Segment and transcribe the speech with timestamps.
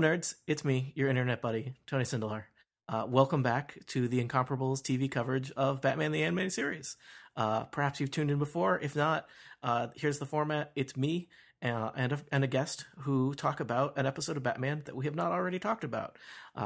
[0.00, 0.34] Nerds.
[0.46, 2.44] It's me, your internet buddy, Tony Sindelar.
[2.88, 6.96] Uh, welcome back to the Incomparables TV coverage of Batman the Animated Series.
[7.36, 8.78] Uh, perhaps you've tuned in before.
[8.78, 9.26] If not,
[9.62, 10.72] uh, here's the format.
[10.74, 11.28] It's me
[11.62, 15.04] uh, and, a, and a guest who talk about an episode of Batman that we
[15.04, 16.16] have not already talked about.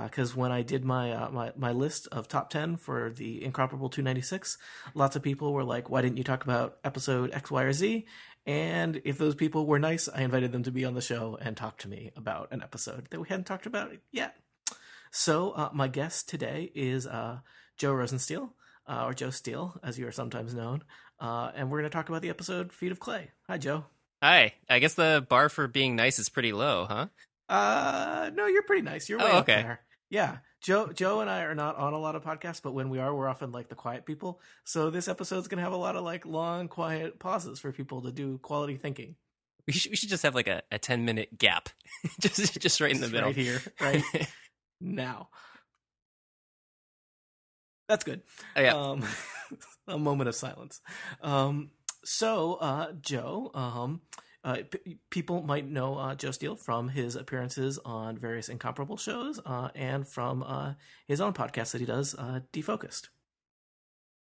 [0.03, 3.45] Because uh, when I did my, uh, my my list of top ten for the
[3.45, 4.57] Incomparable 296,
[4.95, 8.07] lots of people were like, "Why didn't you talk about episode X, Y, or Z?"
[8.47, 11.57] And if those people were nice, I invited them to be on the show and
[11.57, 14.37] talk to me about an episode that we hadn't talked about yet.
[15.11, 17.39] So uh, my guest today is uh,
[17.77, 18.51] Joe Rosensteel,
[18.87, 20.84] uh, or Joe Steel, as you are sometimes known,
[21.20, 23.84] uh, and we're going to talk about the episode "Feet of Clay." Hi, Joe.
[24.23, 24.55] Hi.
[24.69, 27.06] I guess the bar for being nice is pretty low, huh?
[27.48, 29.09] Uh, no, you're pretty nice.
[29.09, 29.55] You're way oh, okay.
[29.55, 29.81] up there.
[30.11, 32.98] Yeah, Joe, Joe and I are not on a lot of podcasts, but when we
[32.98, 34.41] are, we're often like the quiet people.
[34.65, 38.12] So this episode's gonna have a lot of like long, quiet pauses for people to
[38.12, 39.17] do quality thinking.
[39.67, 41.69] We should, we should just have like a, a ten minute gap,
[42.20, 44.03] just just right in the middle, right here, right
[44.81, 45.28] now.
[47.89, 48.23] That's good.
[48.56, 48.75] Oh, yeah.
[48.75, 49.05] Um,
[49.89, 50.81] a moment of silence.
[51.21, 51.71] Um,
[52.05, 54.00] so, uh, Joe, um,
[54.45, 59.41] uh, p- people might know uh, Joe Steel from his appearances on various incomparable shows
[59.45, 60.75] uh, and from uh,
[61.09, 63.09] his own podcast that he does, uh, Defocused.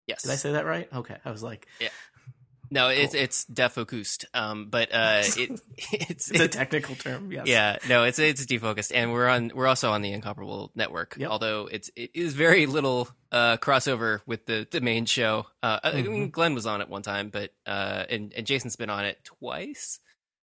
[0.07, 0.23] Yes.
[0.23, 0.87] Did I say that right?
[0.93, 1.17] Okay.
[1.23, 1.89] I was like, yeah.
[2.71, 3.03] No, cool.
[3.03, 7.31] it's it's defocused, um, but uh, it, it's, it's a technical term.
[7.31, 7.47] Yes.
[7.47, 7.77] Yeah.
[7.87, 11.15] No, it's it's defocused, and we're on we're also on the Incomparable network.
[11.17, 11.29] Yep.
[11.29, 15.45] Although it's it is very little uh, crossover with the the main show.
[15.61, 15.97] Uh, mm-hmm.
[15.97, 16.29] I mean, mm-hmm.
[16.29, 19.99] Glenn was on it one time, but uh, and and Jason's been on it twice.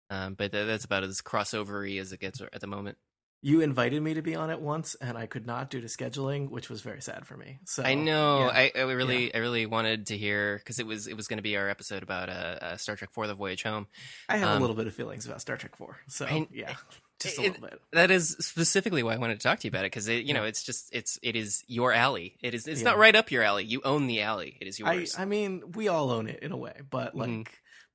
[0.09, 2.97] Um, but that's about as crossovery as it gets at the moment.
[3.43, 6.49] You invited me to be on it once, and I could not due to scheduling,
[6.49, 7.59] which was very sad for me.
[7.65, 8.47] So I know yeah.
[8.47, 9.31] I, I, really, yeah.
[9.35, 12.01] I really wanted to hear because it was it was going to be our episode
[12.01, 13.85] about uh, uh, Star Trek Four: The Voyage Home.
[14.27, 16.73] I have um, a little bit of feelings about Star Trek Four, so I, yeah,
[17.21, 17.81] just a it, little bit.
[17.93, 20.33] That is specifically why I wanted to talk to you about it because you yeah.
[20.33, 22.37] know it's just it's it is your alley.
[22.41, 23.65] It is it's not right up your alley.
[23.65, 24.57] You own the alley.
[24.59, 25.15] It is yours.
[25.15, 27.29] I, I mean, we all own it in a way, but like.
[27.29, 27.47] Mm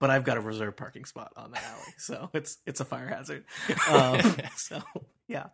[0.02, 3.06] but I've got a reserve parking spot on the alley, so it's it's a fire
[3.06, 3.44] hazard.
[3.88, 4.20] Um,
[4.56, 4.82] so
[5.28, 5.46] yeah.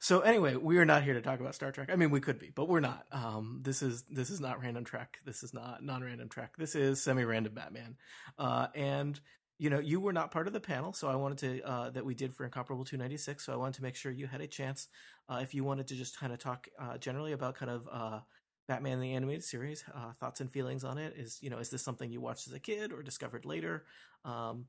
[0.00, 1.90] So anyway, we are not here to talk about Star Trek.
[1.92, 3.06] I mean, we could be, but we're not.
[3.12, 5.18] Um, this is this is not random Trek.
[5.24, 6.56] This is not non-random Trek.
[6.58, 7.96] This is semi-random Batman.
[8.36, 9.20] Uh, and
[9.58, 12.04] you know, you were not part of the panel, so I wanted to uh, that
[12.04, 13.46] we did for Incomparable 296.
[13.46, 14.88] So I wanted to make sure you had a chance,
[15.28, 18.20] uh, if you wanted to just kind of talk uh, generally about kind of uh,
[18.66, 19.84] Batman the animated series.
[19.94, 21.14] Uh, thoughts and feelings on it?
[21.16, 23.84] Is you know is this something you watched as a kid or discovered later?
[24.24, 24.66] Um,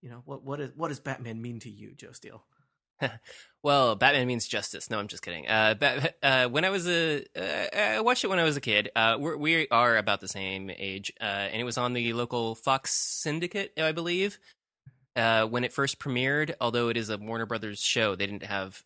[0.00, 2.44] you know what what is what does Batman mean to you, Joe Steel?
[3.62, 4.90] well, Batman means justice.
[4.90, 5.48] No, I'm just kidding.
[5.48, 8.60] Uh, Bat- uh, when I was a, uh, I watched it when I was a
[8.60, 8.90] kid.
[8.94, 12.54] Uh, we're, we are about the same age, uh, and it was on the local
[12.54, 14.38] Fox Syndicate, I believe,
[15.16, 16.54] uh, when it first premiered.
[16.60, 18.82] Although it is a Warner Brothers show, they didn't have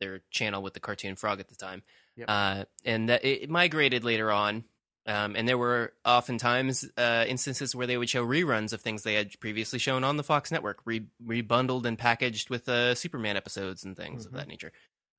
[0.00, 1.82] their channel with the cartoon frog at the time.
[2.18, 2.28] Yep.
[2.28, 4.64] Uh, and that it migrated later on.
[5.06, 9.14] Um, and there were oftentimes uh, instances where they would show reruns of things they
[9.14, 13.84] had previously shown on the Fox network, re- rebundled and packaged with uh, Superman episodes
[13.84, 14.34] and things mm-hmm.
[14.34, 14.70] of that nature.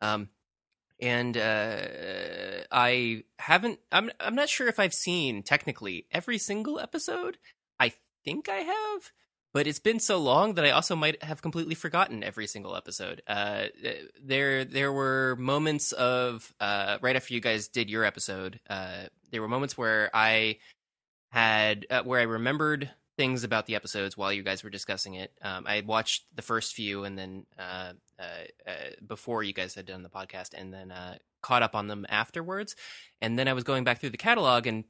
[0.01, 0.29] Um,
[1.01, 1.77] and uh,
[2.71, 3.79] I haven't.
[3.91, 4.11] I'm.
[4.19, 7.37] I'm not sure if I've seen technically every single episode.
[7.79, 7.93] I
[8.25, 9.11] think I have,
[9.53, 13.21] but it's been so long that I also might have completely forgotten every single episode.
[13.27, 13.65] Uh,
[14.21, 18.59] there, there were moments of uh, right after you guys did your episode.
[18.69, 20.57] Uh, there were moments where I
[21.31, 25.33] had uh, where I remembered things about the episodes while you guys were discussing it.
[25.41, 28.73] Um, I watched the first few and then uh, uh,
[29.05, 30.93] before you guys had done the podcast, and then
[31.41, 32.75] caught up on them afterwards.
[33.21, 34.83] And then I was going back through the catalog and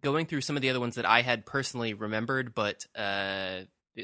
[0.00, 2.86] going through some of the other ones that I had personally remembered, but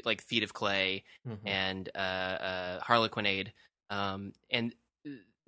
[0.05, 1.47] like Feet of Clay mm-hmm.
[1.47, 3.53] and uh, uh, Harlequinade,
[3.89, 4.73] um, and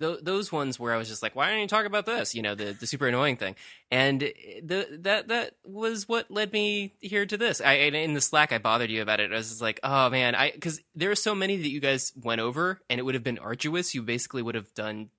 [0.02, 2.34] th- those ones where I was just like, why don't you talk about this?
[2.34, 3.54] You know, the the super annoying thing,
[3.90, 7.60] and the that that was what led me here to this.
[7.60, 9.32] I in the Slack I bothered you about it.
[9.32, 12.12] I was just like, oh man, I because there are so many that you guys
[12.20, 13.94] went over, and it would have been arduous.
[13.94, 15.10] You basically would have done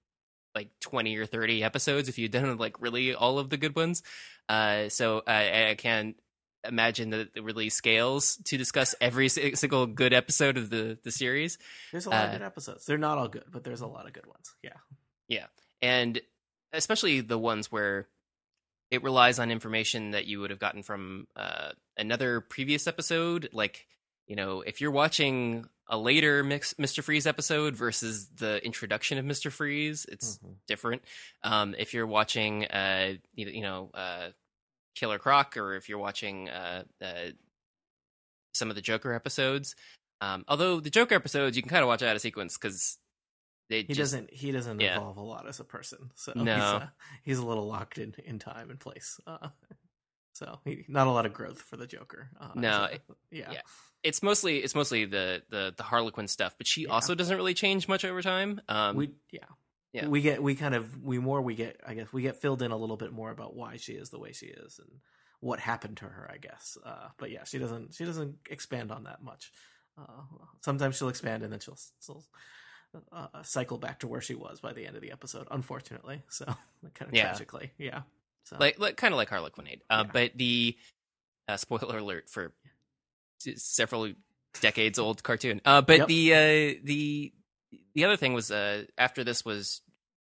[0.55, 4.03] like 20 or 30 episodes if you'd done like really all of the good ones.
[4.47, 6.15] Uh, so I, I can
[6.65, 11.57] imagine that it really scales to discuss every single good episode of the the series.
[11.91, 12.85] There's a lot uh, of good episodes.
[12.85, 14.53] They're not all good, but there's a lot of good ones.
[14.63, 14.77] Yeah.
[15.27, 15.45] Yeah.
[15.81, 16.21] And
[16.71, 18.07] especially the ones where
[18.91, 23.87] it relies on information that you would have gotten from uh, another previous episode like
[24.27, 27.03] you know if you're watching a later Mr.
[27.03, 29.51] Freeze episode versus the introduction of Mr.
[29.51, 30.53] Freeze, it's mm-hmm.
[30.65, 31.03] different.
[31.43, 34.29] Um, if you're watching, uh, you know, uh,
[34.95, 37.31] Killer Croc or if you're watching uh, uh,
[38.53, 39.75] some of the Joker episodes.
[40.21, 42.97] Um, although the Joker episodes you can kind of watch out of sequence because
[43.69, 44.97] he just- doesn't he doesn't yeah.
[44.97, 46.11] evolve a lot as a person.
[46.15, 46.53] So No.
[46.55, 46.87] he's, uh,
[47.23, 49.19] he's a little locked in in time and place.
[49.25, 49.49] Uh,
[50.33, 52.29] so he, not a lot of growth for the Joker.
[52.39, 53.51] Uh, No, so- yeah.
[53.51, 53.61] yeah.
[54.03, 56.89] It's mostly it's mostly the the the Harley Quinn stuff, but she Yeah.
[56.89, 58.59] also doesn't really change much over time.
[58.67, 59.45] Um, we yeah.
[59.93, 60.07] Yeah.
[60.07, 62.71] we get we kind of we more we get I guess we get filled in
[62.71, 64.89] a little bit more about why she is the way she is and
[65.39, 69.03] what happened to her I guess uh, but yeah she doesn't she doesn't expand on
[69.05, 69.51] that much
[69.97, 70.23] uh,
[70.61, 72.23] sometimes she'll expand and then she'll, she'll
[73.11, 76.45] uh, cycle back to where she was by the end of the episode unfortunately so
[76.93, 77.23] kind of Yeah.
[77.29, 78.01] tragically yeah
[78.45, 79.81] so like, like kind of like Harlequinade.
[79.89, 80.11] Uh, Yeah.
[80.11, 80.77] But the
[81.47, 82.53] uh, spoiler alert for
[83.55, 84.11] several
[84.61, 85.61] decades old cartoon.
[85.65, 86.07] Uh, but Yep.
[86.07, 87.33] the uh, the
[87.95, 89.81] the other thing was uh, after this was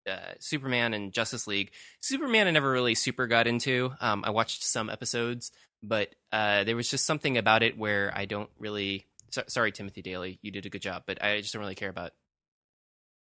[0.10, 1.71] uh, Superman and Justice League.
[2.01, 3.94] Superman I never really super got into.
[4.01, 5.51] Um, I watched some episodes,
[5.83, 9.06] but uh, there was just something about it where I don't really.
[9.31, 11.89] So, sorry, Timothy Daly, you did a good job, but I just don't really care
[11.89, 12.12] about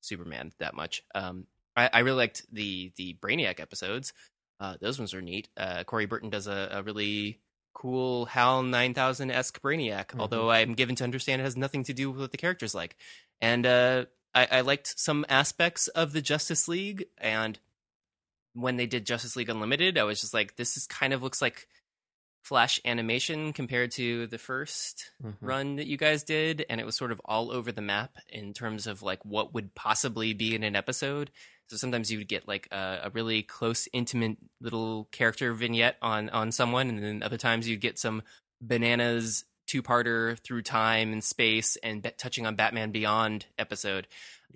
[0.01, 1.03] Superman that much.
[1.15, 4.13] Um, I, I really liked the the Brainiac episodes.
[4.59, 5.49] Uh, those ones are neat.
[5.57, 7.41] Uh, Corey Burton does a, a really
[7.73, 10.21] cool HAL 9000 esque Brainiac, Mhm.
[10.21, 12.97] although I'm given to understand it has nothing to do with what the character's like.
[13.41, 14.05] And uh,
[14.35, 17.07] I, I liked some aspects of the Justice League.
[17.19, 17.59] And
[18.55, 21.41] when they did Justice League Unlimited, I was just like, this is kind of looks
[21.43, 21.67] like
[22.43, 25.35] Flash animation compared to the first Mhm.
[25.43, 28.55] run that you guys did and it was sort of all over the map in
[28.55, 31.31] terms of like what would possibly be in an episode
[31.69, 36.31] so sometimes you would get like a, a really close intimate little character vignette on
[36.31, 38.23] on someone and then other times you'd get some
[38.63, 44.07] bananas two-parter through time and space and be- touching on batman beyond episode.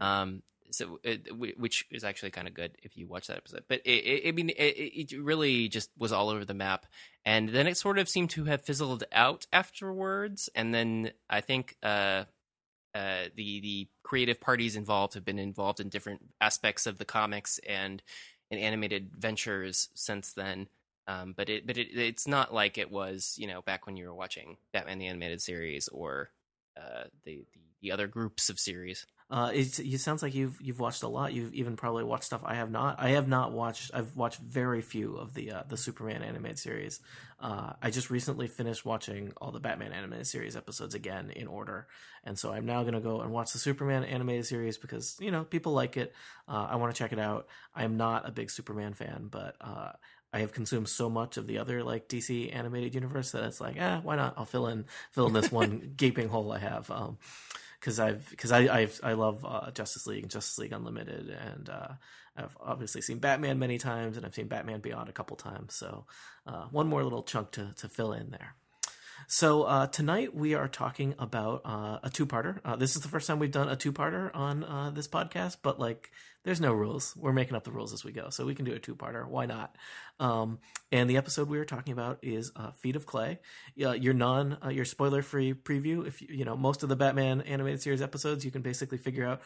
[0.01, 3.63] Um so it, which is actually kind of good if you watch that episode.
[3.69, 6.87] But it, it, i mean it, it really just was all over the map.
[7.25, 10.49] And then it sort of seemed to have fizzled out afterwards.
[10.55, 12.25] And then i think uh
[12.95, 17.59] uh, the the creative parties involved have been involved in different aspects of the comics
[17.69, 18.03] and
[18.51, 20.69] and animated ventures since then.
[21.06, 24.06] Um, but it but it, it's not like it was you know back when you
[24.06, 26.31] were watching Batman the animated series or
[26.77, 29.06] uh, the, the the other groups of series.
[29.31, 31.33] Uh, it, it sounds like you've you've watched a lot.
[31.33, 32.97] You've even probably watched stuff I have not.
[32.99, 33.91] I have not watched.
[33.93, 37.01] I've watched very few of the uh, the Superman animated series.
[37.39, 41.87] Uh, I just recently finished watching all the Batman animated series episodes again in order,
[42.23, 45.31] and so I'm now going to go and watch the Superman animated series because you
[45.31, 46.15] know people like it.
[46.49, 47.49] Uh, I want to check it out.
[47.75, 49.93] I am not a big Superman fan, but uh,
[50.35, 53.77] I have consumed so much of the other like DC animated universe that it's like,
[53.81, 54.35] ah, why not?
[54.37, 56.91] I'll fill in fill in this one gaping hole I have.
[56.91, 57.19] Um,
[57.79, 61.69] because I've because I I've, I love uh, Justice League and Justice League Unlimited, and
[61.69, 61.89] uh,
[62.37, 65.75] I've obviously seen Batman many times, and I've seen Batman Beyond a couple times.
[65.75, 66.07] So
[66.47, 68.57] uh, one more little chunk to to fill in there.
[69.27, 72.61] So uh, tonight we are talking about uh, a two-parter.
[72.65, 75.81] Uh, this is the first time we've done a two-parter on uh, this podcast, but
[75.81, 76.11] like,
[76.45, 77.17] there's no rules.
[77.17, 79.27] We're making up the rules as we go, so we can do a two-parter.
[79.27, 79.75] Why not?
[80.21, 80.59] Um,
[80.93, 83.39] and the episode we are talking about is uh, Feet of Clay.
[83.75, 86.07] Your non, uh, your spoiler-free preview.
[86.07, 89.27] If you, you know most of the Batman animated series episodes, you can basically figure
[89.27, 89.41] out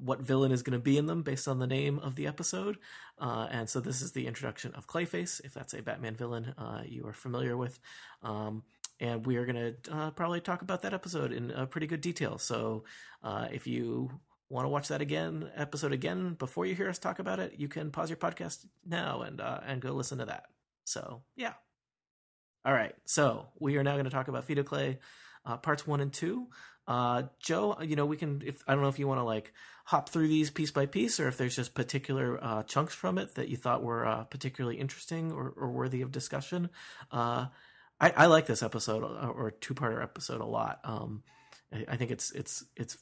[0.00, 2.78] what villain is going to be in them based on the name of the episode.
[3.20, 6.52] And so this is the introduction of Clayface, if that's a Batman villain
[6.84, 7.78] you are familiar with.
[8.24, 8.64] Um,
[9.00, 12.00] and we are going to uh, probably talk about that episode in uh, pretty good
[12.00, 12.38] detail.
[12.38, 12.84] So
[13.22, 14.10] uh, if you
[14.48, 17.68] want to watch that again episode again before you hear us talk about it, you
[17.68, 20.44] can pause your podcast now and uh, and go listen to that.
[20.84, 21.54] So yeah.
[22.64, 22.94] All right.
[23.04, 24.98] So we are now going to talk about of Clay,
[25.44, 26.46] uh, parts one and two.
[26.86, 28.42] Uh, Joe, you know, we can.
[28.44, 29.52] If I don't know if you want to like
[29.86, 33.48] hop through these piece by piece, or if there's just particular chunks from it that
[33.48, 36.70] you thought were particularly interesting or, or worthy of discussion.
[38.00, 40.80] I, I like this episode uh, or two parter episode a lot.
[40.84, 41.22] Um,
[41.72, 42.98] I, I think it's it's it's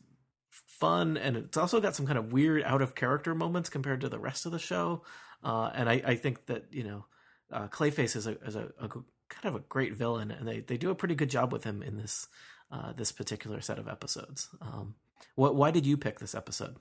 [0.50, 4.08] fun and it's also got some kind of weird out of character moments compared to
[4.08, 5.02] the rest of the show.
[5.42, 7.04] Uh, and I, I think that you know,
[7.50, 9.04] uh, Clayface is a is a, a kind
[9.44, 11.96] of a great villain, and they, they do a pretty good job with him in
[11.96, 12.28] this
[12.70, 14.49] uh, this particular set of episodes.
[14.61, 14.94] Um,
[15.34, 16.76] what why did you pick this episode?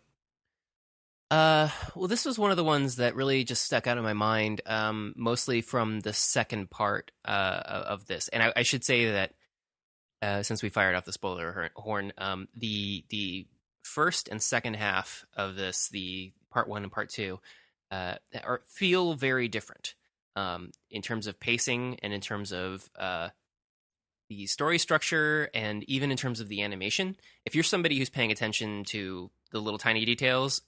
[1.31, 4.11] Uh, well, this was one of the ones that really just stuck out in my
[4.11, 8.27] mind, um, mostly from the second part uh, of this.
[8.27, 9.33] And I, I should say that
[10.21, 13.47] uh, since we fired off the spoiler horn, um, the the
[13.81, 17.39] first and second half of this, the part one and part two,
[17.91, 19.95] uh, are feel very different
[20.35, 23.29] um, in terms of pacing and in terms of uh,
[24.29, 27.15] the story structure and even in terms of the animation.
[27.45, 30.61] If you're somebody who's paying attention to the little tiny details,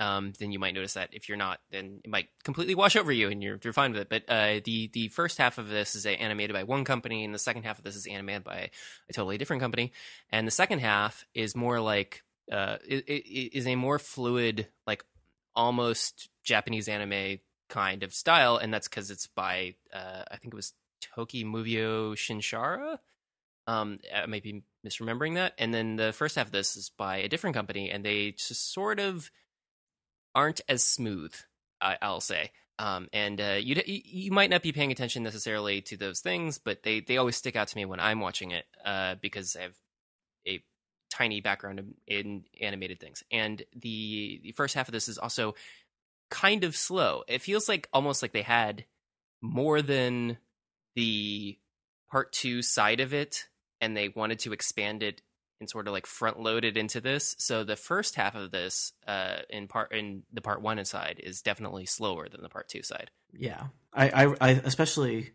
[0.00, 1.10] um, then you might notice that.
[1.12, 4.00] If you're not, then it might completely wash over you, and you're you're fine with
[4.02, 4.08] it.
[4.08, 7.38] But uh, the the first half of this is animated by one company, and the
[7.38, 8.70] second half of this is animated by
[9.08, 9.92] a totally different company.
[10.30, 15.04] And the second half is more like uh, a more fluid, like
[15.54, 20.56] almost Japanese anime kind of style, and that's because it's by uh, I think it
[20.56, 22.98] was Tokyo Movie Shinshara.
[23.66, 25.54] Um, I might be misremembering that.
[25.58, 28.72] And then the first half of this is by a different company, and they just
[28.72, 29.30] sort of
[30.34, 31.34] aren't as smooth.
[31.84, 32.50] I, will say.
[32.78, 36.82] Um, and uh, you you might not be paying attention necessarily to those things, but
[36.82, 39.76] they they always stick out to me when I'm watching it uh, because I have
[40.46, 40.62] a
[41.10, 43.22] tiny background in, in animated things.
[43.30, 45.54] And the the first half of this is also
[46.30, 47.22] kind of slow.
[47.28, 48.86] It feels like almost like they had
[49.40, 50.38] more than
[50.96, 51.58] the
[52.10, 53.46] part two side of it,
[53.80, 55.22] and they wanted to expand it
[55.60, 57.34] and sort of like front loaded into this.
[57.38, 61.42] So the first half of this, uh, in part in the part one side, is
[61.42, 63.10] definitely slower than the part two side.
[63.32, 65.32] Yeah, I, I, I especially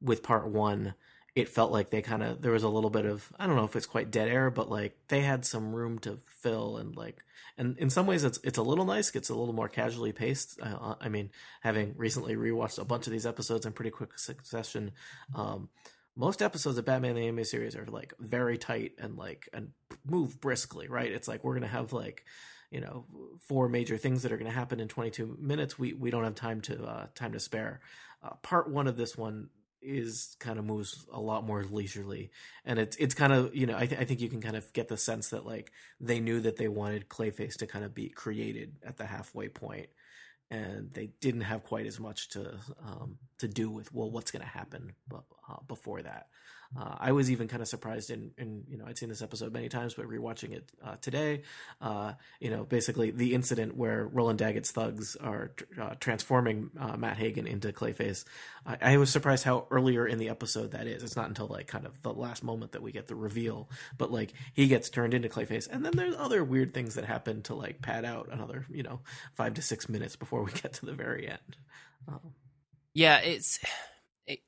[0.00, 0.94] with part one,
[1.34, 3.64] it felt like they kind of there was a little bit of I don't know
[3.64, 7.22] if it's quite dead air, but like they had some room to fill and like
[7.56, 10.58] and in some ways it's it's a little nice, gets a little more casually paced.
[10.60, 14.92] Uh, I mean, having recently rewatched a bunch of these episodes in pretty quick succession.
[15.34, 15.68] Um,
[16.16, 19.70] most episodes of Batman the anime series are like very tight and like and
[20.04, 21.10] move briskly, right?
[21.10, 22.24] It's like we're gonna have like
[22.70, 23.04] you know
[23.40, 25.78] four major things that are going to happen in 22 minutes.
[25.78, 27.80] We we don't have time to uh, time to spare.
[28.22, 29.48] Uh, part one of this one
[29.82, 32.30] is kind of moves a lot more leisurely,
[32.64, 34.72] and it's it's kind of you know I, th- I think you can kind of
[34.72, 38.08] get the sense that like they knew that they wanted Clayface to kind of be
[38.08, 39.88] created at the halfway point,
[40.50, 42.54] and they didn't have quite as much to
[42.84, 46.28] um, to do with well what's going to happen uh, before that.
[46.78, 49.52] Uh, I was even kind of surprised in, in, you know, I'd seen this episode
[49.52, 51.42] many times, but rewatching it uh, today,
[51.80, 55.50] uh, you know, basically the incident where Roland Daggett's thugs are
[55.80, 58.24] uh, transforming uh, Matt Hagen into Clayface.
[58.64, 61.02] I, I, was surprised how earlier in the episode that is.
[61.02, 64.12] It's not until like kind of the last moment that we get the reveal, but
[64.12, 65.68] like he gets turned into Clayface.
[65.68, 69.00] And then there's other weird things that happen to like pad out another, you know,
[69.34, 71.56] five to six minutes before we get to the very end.
[72.06, 72.34] Um,
[72.94, 73.58] yeah, it's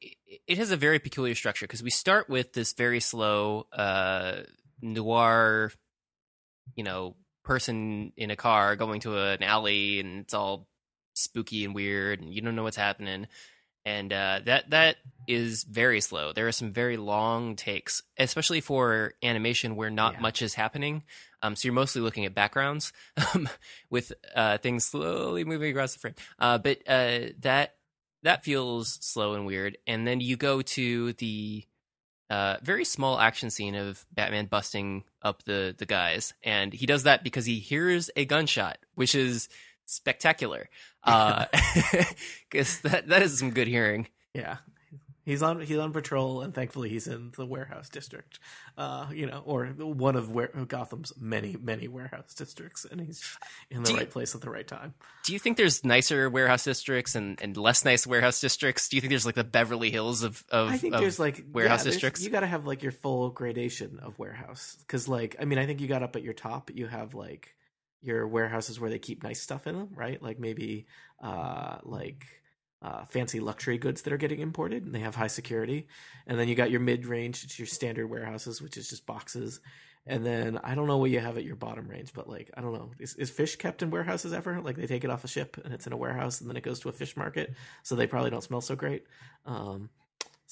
[0.00, 4.42] it, it has a very peculiar structure because we start with this very slow uh,
[4.80, 5.72] noir,
[6.76, 10.68] you know, person in a car going to an alley, and it's all
[11.14, 13.26] spooky and weird, and you don't know what's happening.
[13.84, 14.96] And uh, that that
[15.26, 16.32] is very slow.
[16.32, 20.20] There are some very long takes, especially for animation where not yeah.
[20.20, 21.02] much is happening.
[21.42, 22.92] Um, so you're mostly looking at backgrounds
[23.34, 23.48] um,
[23.90, 26.14] with uh, things slowly moving across the frame.
[26.38, 27.74] Uh, but uh, that
[28.22, 29.78] that feels slow and weird.
[29.86, 31.64] And then you go to the
[32.30, 37.02] uh, very small action scene of Batman busting up the the guys, and he does
[37.02, 39.48] that because he hears a gunshot, which is
[39.86, 40.68] spectacular.
[41.04, 41.46] Because
[42.84, 44.08] uh, that that is some good hearing.
[44.34, 44.58] Yeah,
[45.24, 48.40] He's on he's on patrol, and thankfully he's in the warehouse district,
[48.76, 53.38] uh, you know, or one of where, Gotham's many many warehouse districts, and he's
[53.70, 54.94] in the do right you, place at the right time.
[55.24, 58.88] Do you think there's nicer warehouse districts and, and less nice warehouse districts?
[58.88, 61.44] Do you think there's like the Beverly Hills of, of I think of there's like
[61.52, 62.24] warehouse yeah, districts?
[62.24, 65.66] You got to have like your full gradation of warehouse because, like, I mean, I
[65.66, 67.54] think you got up at your top, you have like
[68.02, 70.20] your warehouses where they keep nice stuff in them, right?
[70.20, 70.86] Like maybe
[71.22, 72.26] uh like
[72.82, 75.86] uh, fancy luxury goods that are getting imported and they have high security.
[76.26, 79.60] And then you got your mid range, it's your standard warehouses, which is just boxes.
[80.04, 82.60] And then I don't know what you have at your bottom range, but like I
[82.60, 84.60] don't know, is, is fish kept in warehouses ever?
[84.60, 86.64] Like they take it off a ship and it's in a warehouse and then it
[86.64, 89.04] goes to a fish market, so they probably don't smell so great.
[89.46, 89.90] Um,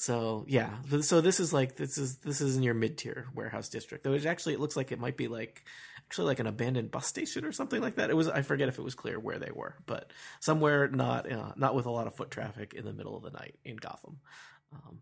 [0.01, 0.71] so yeah,
[1.03, 4.03] so this is like this is this is in your mid tier warehouse district.
[4.03, 5.63] Though it actually it looks like it might be like
[6.07, 8.09] actually like an abandoned bus station or something like that.
[8.09, 11.53] It was I forget if it was clear where they were, but somewhere not uh,
[11.55, 14.21] not with a lot of foot traffic in the middle of the night in Gotham.
[14.73, 15.01] Um,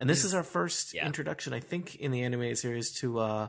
[0.00, 1.06] and this is our first yeah.
[1.06, 3.48] introduction, I think, in the animated series to uh,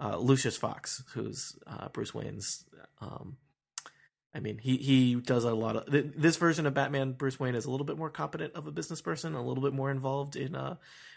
[0.00, 2.64] uh, Lucius Fox, who's uh, Bruce Wayne's.
[3.02, 3.36] Um,
[4.34, 7.12] I mean, he he does a lot of this version of Batman.
[7.12, 9.74] Bruce Wayne is a little bit more competent of a business person, a little bit
[9.74, 10.76] more involved in uh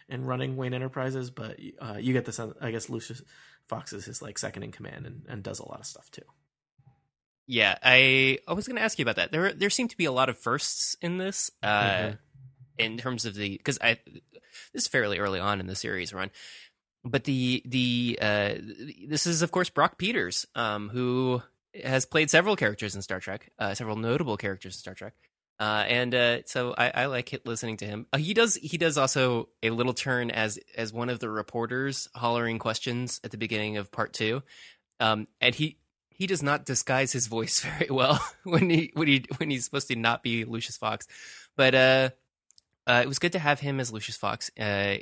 [0.10, 1.30] in running Wayne Enterprises.
[1.32, 3.22] But uh, you get the sense, I guess, Lucius
[3.68, 6.24] Fox is his like second in command and, and does a lot of stuff too.
[7.48, 9.32] Yeah, I I was going to ask you about that.
[9.32, 12.16] There there seem to be a lot of firsts in this, uh, mm-hmm.
[12.80, 14.00] in terms of the because I
[14.74, 16.32] this is fairly early on in the series run,
[17.04, 18.56] but the the uh,
[19.08, 21.44] this is of course Brock Peters, um, who
[21.84, 25.14] has played several characters in Star Trek, uh, several notable characters in Star Trek.
[25.60, 28.08] Uh, and uh, so I, I, like listening to him.
[28.12, 32.10] Uh, he does he does also a little turn as as one of the reporters
[32.14, 34.44] hollering questions at the beginning of part two,
[35.00, 35.78] um, and he
[36.10, 39.88] he does not disguise his voice very well when he when he when he's supposed
[39.88, 41.08] to not be Lucius Fox,
[41.56, 42.10] but uh,
[42.86, 44.52] uh, it was good to have him as Lucius Fox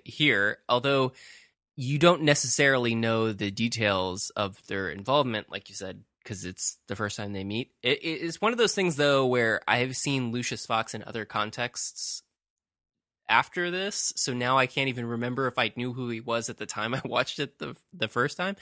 [0.06, 0.60] here.
[0.70, 1.14] Although
[1.76, 6.96] you don't necessarily know the details of their involvement, like you said, because it's the
[6.96, 7.72] first time they meet.
[7.82, 11.26] It, it's one of those things, though, where I have seen Lucius Fox in other
[11.26, 12.24] contexts
[13.30, 16.58] after this, so now I can't even remember if I knew who he was at
[16.58, 18.56] the time I watched it the the first time.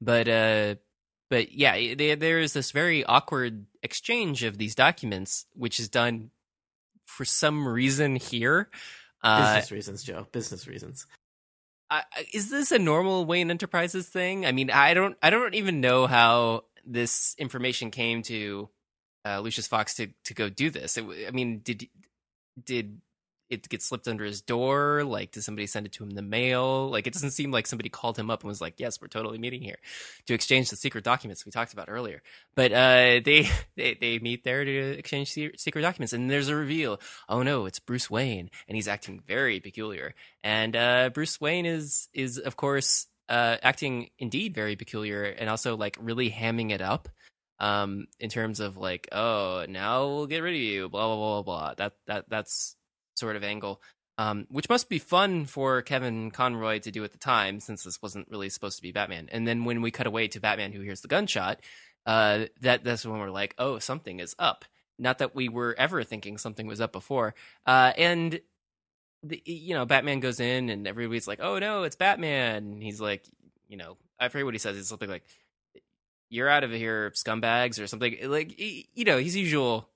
[0.00, 0.74] But uh,
[1.30, 6.30] but yeah, they, there is this very awkward exchange of these documents, which is done
[7.06, 8.68] for some reason here.
[9.22, 10.26] Uh, Business reasons, Joe.
[10.32, 11.06] Business reasons.
[11.90, 12.02] Uh,
[12.32, 14.46] is this a normal Wayne Enterprises thing?
[14.46, 18.68] I mean, I don't, I don't even know how this information came to
[19.26, 20.96] uh, Lucius Fox to to go do this.
[20.96, 21.88] It, I mean, did
[22.62, 23.00] did
[23.50, 25.04] it get slipped under his door?
[25.04, 26.88] Like, did somebody send it to him in the mail?
[26.88, 29.38] Like, it doesn't seem like somebody called him up and was like, "Yes, we're totally
[29.38, 29.78] meeting here
[30.26, 32.22] to exchange the secret documents we talked about earlier."
[32.54, 37.00] But uh, they, they they meet there to exchange secret documents, and there's a reveal.
[37.28, 40.14] Oh no, it's Bruce Wayne, and he's acting very peculiar.
[40.42, 45.76] And uh, Bruce Wayne is is of course uh, acting indeed very peculiar, and also
[45.76, 47.08] like really hamming it up
[47.60, 51.42] um in terms of like oh now we'll get rid of you blah blah blah
[51.42, 52.74] blah that that that's
[53.16, 53.80] sort of angle,
[54.18, 58.02] um, which must be fun for Kevin Conroy to do at the time, since this
[58.02, 59.28] wasn't really supposed to be Batman.
[59.32, 61.60] And then when we cut away to Batman, who hears the gunshot,
[62.06, 64.64] uh, that that's when we're like, oh, something is up.
[64.98, 67.34] Not that we were ever thinking something was up before.
[67.66, 68.40] Uh, and
[69.24, 72.72] the, you know, Batman goes in, and everybody's like, oh no, it's Batman.
[72.72, 73.24] And he's like,
[73.68, 74.76] you know, I forget what he says.
[74.76, 75.24] It's something like,
[76.28, 78.16] "You're out of here, scumbags," or something.
[78.24, 79.88] Like, you know, his usual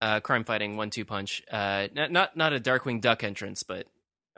[0.00, 1.42] uh, crime fighting one two punch.
[1.50, 3.86] Uh, not not not a Darkwing Duck entrance, but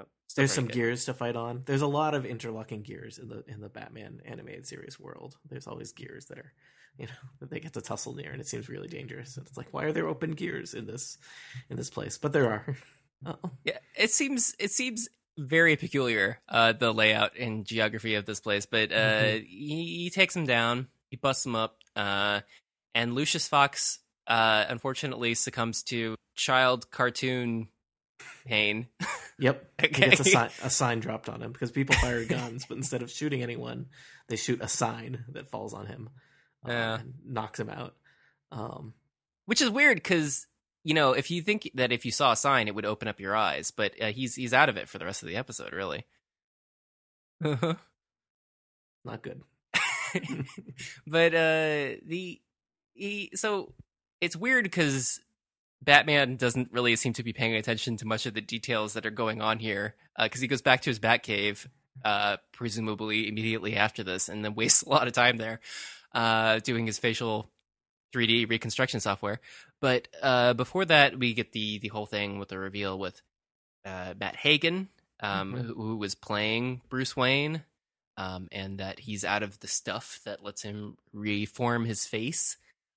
[0.01, 0.05] oh,
[0.37, 0.75] there's some good.
[0.75, 1.63] gears to fight on.
[1.67, 5.37] There's a lot of interlocking gears in the in the Batman animated series world.
[5.49, 6.53] There's always gears that are,
[6.99, 9.37] you know, that they get to tussle near, and it seems really dangerous.
[9.37, 11.19] And it's like, why are there open gears in this
[11.69, 12.19] in this place?
[12.19, 12.77] But there are.
[13.25, 13.51] Uh-oh.
[13.65, 18.67] Yeah, it seems it seems very peculiar uh, the layout and geography of this place.
[18.67, 19.45] But uh, mm-hmm.
[19.47, 22.41] he, he, takes him down, he busts him up, uh,
[22.95, 27.69] and Lucius Fox uh, unfortunately succumbs to child cartoon
[28.47, 28.89] pain.
[29.41, 29.73] Yep.
[29.83, 30.05] okay.
[30.05, 33.01] He gets a sign, a sign dropped on him because people fire guns, but instead
[33.01, 33.87] of shooting anyone,
[34.29, 36.11] they shoot a sign that falls on him
[36.69, 37.01] uh, yeah.
[37.01, 37.95] and knocks him out.
[38.53, 38.93] Um,
[39.47, 40.47] Which is weird because
[40.85, 43.21] you know if you think that if you saw a sign it would open up
[43.21, 45.73] your eyes, but uh, he's he's out of it for the rest of the episode,
[45.73, 46.07] really.
[47.43, 49.43] Not good.
[51.07, 52.41] but uh the
[52.95, 53.73] he so
[54.21, 55.21] it's weird because
[55.83, 59.11] Batman doesn't really seem to be paying attention to much of the details that are
[59.11, 61.67] going on here because uh, he goes back to his Batcave,
[62.05, 65.61] uh, presumably immediately after this, and then wastes a lot of time there
[66.15, 67.51] uh, doing his facial
[68.13, 69.41] 3D reconstruction software.
[69.81, 73.21] But uh, before that, we get the the whole thing with the reveal with
[73.85, 74.89] uh, Matt Hagen,
[75.21, 75.67] um, mm-hmm.
[75.67, 77.63] who, who, was playing Bruce Wayne,
[78.17, 82.57] um, and that he's out of the stuff that lets him reform his face,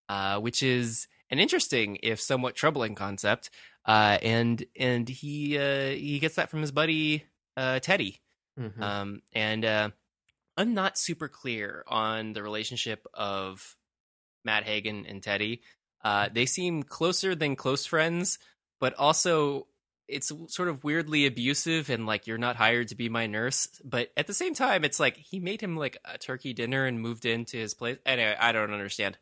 [0.10, 3.49] uh, which is an interesting, if somewhat troubling concept.
[3.86, 7.26] Uh, and and he uh, he gets that from his buddy
[7.58, 8.21] uh, Teddy.
[8.60, 8.84] Mm-hmm.
[8.84, 9.89] Um, and uh,
[10.58, 13.76] I'm not super clear on the relationship of
[14.43, 15.62] Matt Hagen and Teddy.
[16.03, 18.39] Uh, they seem closer than close friends,
[18.79, 19.67] but also
[20.08, 23.67] it's sort of weirdly abusive and like you're not hired to be my nurse.
[23.84, 26.99] But at the same time, it's like he made him like a turkey dinner and
[26.99, 27.97] moved into his place.
[28.06, 29.17] Anyway, I don't understand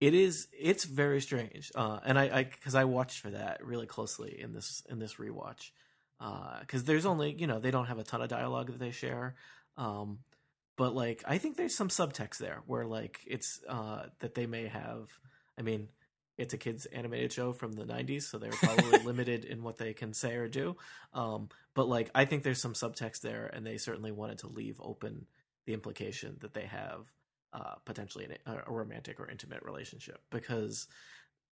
[0.00, 3.86] it is it's very strange uh, and i because I, I, watched for that really
[3.86, 5.70] closely in this in this rewatch
[6.18, 8.90] because uh, there's only you know they don't have a ton of dialogue that they
[8.90, 9.34] share
[9.76, 10.18] um,
[10.76, 14.66] but like i think there's some subtext there where like it's uh, that they may
[14.66, 15.10] have
[15.58, 15.88] i mean
[16.38, 19.92] it's a kids animated show from the 90s so they're probably limited in what they
[19.92, 20.76] can say or do
[21.14, 24.80] um, but like i think there's some subtext there and they certainly wanted to leave
[24.82, 25.26] open
[25.66, 27.10] the implication that they have
[27.52, 30.88] uh, potentially an, a romantic or intimate relationship because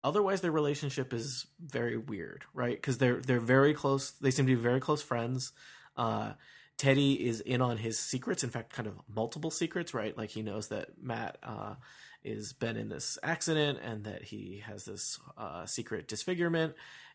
[0.05, 2.77] otherwise their relationship is very weird, right?
[2.77, 4.11] Because they're they're very close.
[4.13, 5.53] They seem to be very close friends.
[5.97, 6.33] Uh,
[6.77, 8.43] Teddy is in on his secrets.
[8.43, 10.17] In fact, kind of multiple secrets, right?
[10.17, 11.75] Like he knows that Matt uh,
[12.25, 16.75] is been in this accident and that he has this uh, secret disfigurement,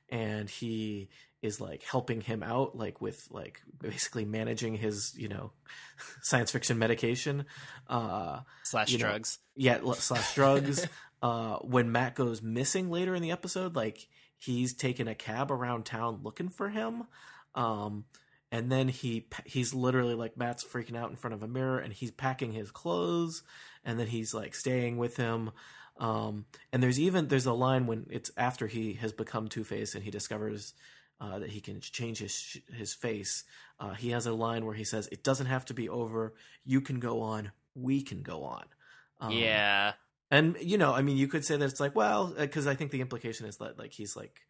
[0.10, 1.10] and he
[1.41, 5.52] is like helping him out like with like basically managing his you know
[6.22, 7.45] science fiction medication
[7.88, 10.86] uh slash drugs know, yeah slash drugs
[11.22, 15.86] uh when matt goes missing later in the episode like he's taking a cab around
[15.86, 17.04] town looking for him
[17.56, 18.04] um
[18.51, 21.93] and then he he's literally like matt's freaking out in front of a mirror and
[21.93, 23.43] he's packing his clothes
[23.83, 25.51] and then he's like staying with him
[25.99, 29.95] um and there's even there's a line when it's after he has become two face
[29.95, 30.73] and he discovers
[31.21, 33.43] uh, that he can change his his face.
[33.79, 36.33] Uh, he has a line where he says, "It doesn't have to be over.
[36.65, 37.51] You can go on.
[37.75, 38.65] We can go on."
[39.19, 39.93] Um, yeah,
[40.31, 42.91] and you know, I mean, you could say that it's like, well, because I think
[42.91, 44.41] the implication is that like he's like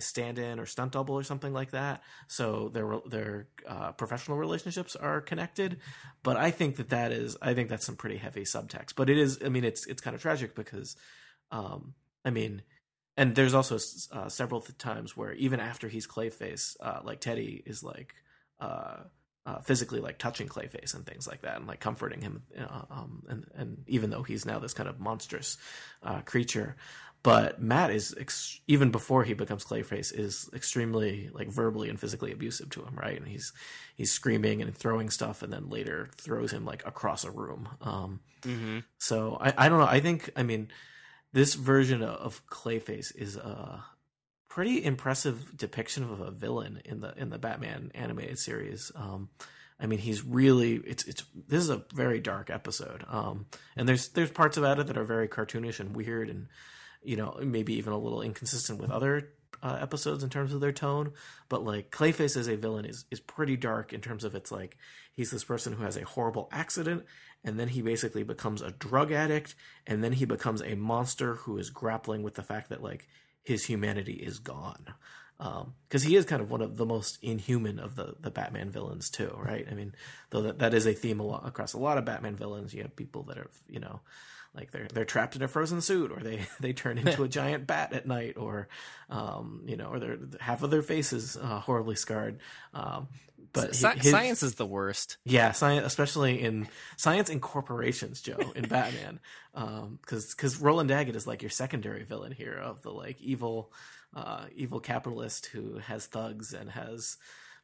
[0.00, 2.02] stand-in or stunt double or something like that.
[2.26, 5.78] So their their uh, professional relationships are connected.
[6.22, 8.94] But I think that that is, I think that's some pretty heavy subtext.
[8.96, 10.96] But it is, I mean, it's it's kind of tragic because,
[11.50, 12.62] um, I mean,
[13.16, 13.78] and there's also
[14.12, 18.14] uh, several times where even after he's Clayface, uh, like Teddy is like.
[18.60, 19.04] Uh,
[19.48, 23.22] uh, physically like touching Clayface and things like that, and like comforting him, uh, um,
[23.28, 25.56] and and even though he's now this kind of monstrous
[26.02, 26.76] uh, creature,
[27.22, 32.32] but Matt is ex- even before he becomes Clayface is extremely like verbally and physically
[32.32, 33.16] abusive to him, right?
[33.16, 33.52] And he's
[33.94, 37.68] he's screaming and throwing stuff, and then later throws him like across a room.
[37.80, 38.78] Um, mm-hmm.
[38.98, 39.86] So I I don't know.
[39.86, 40.68] I think I mean
[41.32, 43.84] this version of Clayface is a
[44.48, 48.92] pretty impressive depiction of a villain in the in the Batman animated series.
[48.94, 49.28] Um,
[49.80, 54.08] I mean, he's really it's it's this is a very dark episode, um, and there's
[54.08, 56.46] there's parts about it that are very cartoonish and weird and
[57.02, 59.30] you know, maybe even a little inconsistent with other
[59.62, 61.12] uh, episodes in terms of their tone.
[61.48, 64.76] But like Clayface as a villain is is pretty dark in terms of it's like
[65.12, 67.04] he's this person who has a horrible accident
[67.44, 69.54] and then he basically becomes a drug addict
[69.86, 73.08] and then he becomes a monster who is grappling with the fact that like
[73.42, 74.94] his humanity is gone
[75.38, 78.70] because um, he is kind of one of the most inhuman of the, the Batman
[78.70, 79.66] villains too, right?
[79.70, 79.94] I mean,
[80.30, 82.74] though that, that is a theme a lot, across a lot of Batman villains.
[82.74, 84.00] You have people that are, you know,
[84.58, 87.66] like they're they're trapped in a frozen suit or they they turn into a giant
[87.66, 88.68] bat at night or
[89.08, 92.38] um, you know or they're half of their faces uh, horribly scarred.
[92.74, 93.08] Um,
[93.52, 95.16] but his, science is the worst.
[95.24, 99.20] Yeah science especially in science in corporations joe in batman.
[99.54, 103.72] Because um, because roland daggett is like your secondary villain here of the like evil
[104.14, 107.18] uh, evil capitalist who has thugs and has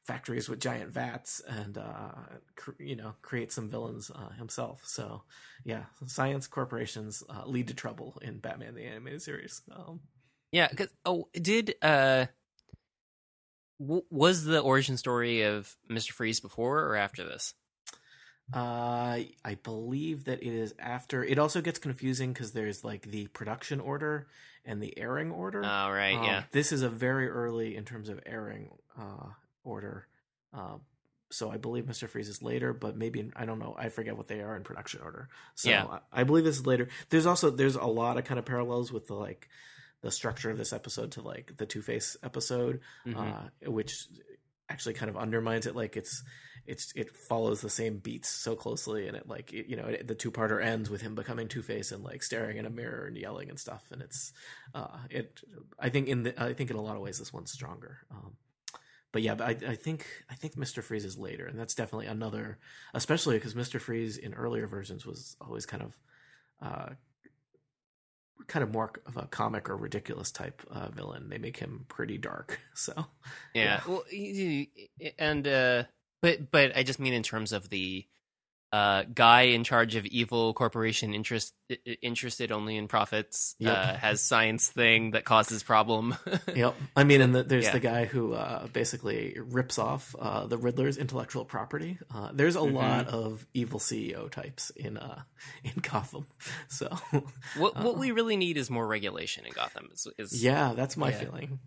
[0.04, 2.12] factories with giant vats and uh,
[2.56, 4.82] cr- you know create some villains uh, himself.
[4.84, 5.22] So
[5.64, 9.62] yeah, science corporations uh, lead to trouble in Batman the animated series.
[9.74, 10.00] Um,
[10.52, 12.26] yeah, because oh, did uh,
[13.80, 17.54] w- was the origin story of Mister Freeze before or after this?
[18.52, 21.24] Uh, I believe that it is after.
[21.24, 24.26] It also gets confusing because there's like the production order
[24.66, 25.62] and the airing order.
[25.64, 26.42] Oh, right, um, yeah.
[26.52, 29.30] This is a very early in terms of airing uh,
[29.64, 30.06] order.
[30.52, 30.76] Uh,
[31.30, 32.08] so I believe Mr.
[32.08, 33.74] Freeze is later, but maybe in, I don't know.
[33.76, 35.28] I forget what they are in production order.
[35.56, 35.84] So yeah.
[35.84, 36.88] I, I, believe this is later.
[37.10, 39.48] There's also there's a lot of kind of parallels with the like
[40.02, 43.18] the structure of this episode to like the Two Face episode, mm-hmm.
[43.18, 44.06] uh, which
[44.68, 45.74] actually kind of undermines it.
[45.74, 46.22] Like it's
[46.66, 50.06] it's it follows the same beats so closely, and it like it, you know it,
[50.06, 53.06] the two parter ends with him becoming Two Face and like staring in a mirror
[53.06, 53.82] and yelling and stuff.
[53.90, 54.32] And it's
[54.74, 55.40] uh, it.
[55.78, 57.98] I think in the I think in a lot of ways this one's stronger.
[58.10, 58.36] Um,
[59.14, 62.06] but yeah, but I, I think I think Mister Freeze is later, and that's definitely
[62.06, 62.58] another,
[62.94, 65.92] especially because Mister Freeze in earlier versions was always kind of,
[66.60, 66.88] uh,
[68.48, 71.28] kind of more of a comic or ridiculous type uh, villain.
[71.28, 72.92] They make him pretty dark, so
[73.54, 73.62] yeah.
[73.64, 73.80] yeah.
[73.86, 74.04] Well,
[75.16, 75.84] and uh,
[76.20, 78.04] but but I just mean in terms of the
[78.74, 81.54] uh, guy in charge of evil corporation interest
[82.02, 83.76] interested only in profits yep.
[83.76, 86.16] uh, has science thing that causes problem.
[86.54, 86.74] yep.
[86.96, 87.72] I mean, and the, there's yeah.
[87.72, 91.98] the guy who uh, basically rips off uh, the Riddler's intellectual property.
[92.12, 92.74] Uh, there's a mm-hmm.
[92.74, 95.22] lot of evil CEO types in uh,
[95.64, 96.26] in Gotham.
[96.68, 96.88] So
[97.56, 99.90] what what we really need is more regulation in Gotham.
[99.92, 101.18] Is, is yeah, that's my yeah.
[101.18, 101.60] feeling.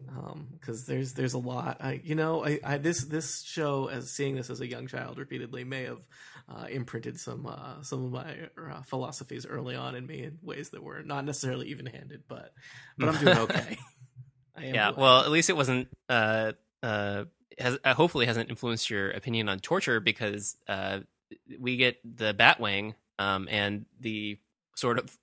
[0.59, 1.77] Because um, there's there's a lot.
[1.79, 5.17] I you know I, I this this show as seeing this as a young child
[5.17, 6.01] repeatedly may have
[6.49, 6.65] uh,
[6.97, 8.35] imprinted some uh, some of my
[8.71, 12.51] uh, philosophies early on in me in ways that were not necessarily even handed, but
[12.97, 13.77] but I'm doing okay.
[14.61, 15.87] yeah, well, at least it wasn't.
[16.09, 17.25] Uh, uh,
[17.59, 20.99] has uh, hopefully hasn't influenced your opinion on torture because uh,
[21.59, 24.37] we get the Batwing um, and the
[24.75, 25.17] sort of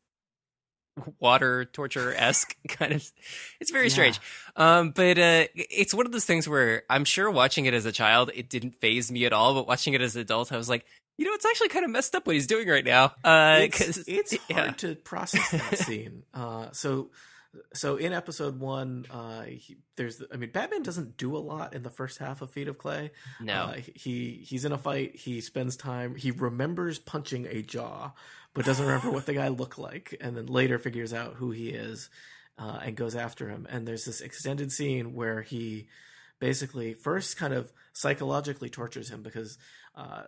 [1.20, 3.12] water torture esque kind of.
[3.60, 3.92] It's very yeah.
[3.92, 4.20] strange,
[4.56, 7.92] um, but uh, it's one of those things where I'm sure watching it as a
[7.92, 9.54] child, it didn't phase me at all.
[9.54, 10.84] But watching it as an adult, I was like,
[11.16, 13.12] you know, it's actually kind of messed up what he's doing right now.
[13.22, 14.60] Uh, it's, it's yeah.
[14.60, 16.24] hard to process that scene.
[16.32, 17.10] Uh, so,
[17.72, 21.82] so in episode one, uh, he, there's, I mean, Batman doesn't do a lot in
[21.82, 23.12] the first half of Feet of Clay.
[23.40, 25.16] No, uh, he he's in a fight.
[25.16, 26.16] He spends time.
[26.16, 28.12] He remembers punching a jaw,
[28.52, 31.68] but doesn't remember what the guy looked like, and then later figures out who he
[31.68, 32.10] is,
[32.58, 33.68] uh, and goes after him.
[33.70, 35.86] And there's this extended scene where he
[36.40, 39.56] basically first kind of psychologically tortures him because
[39.96, 40.22] uh,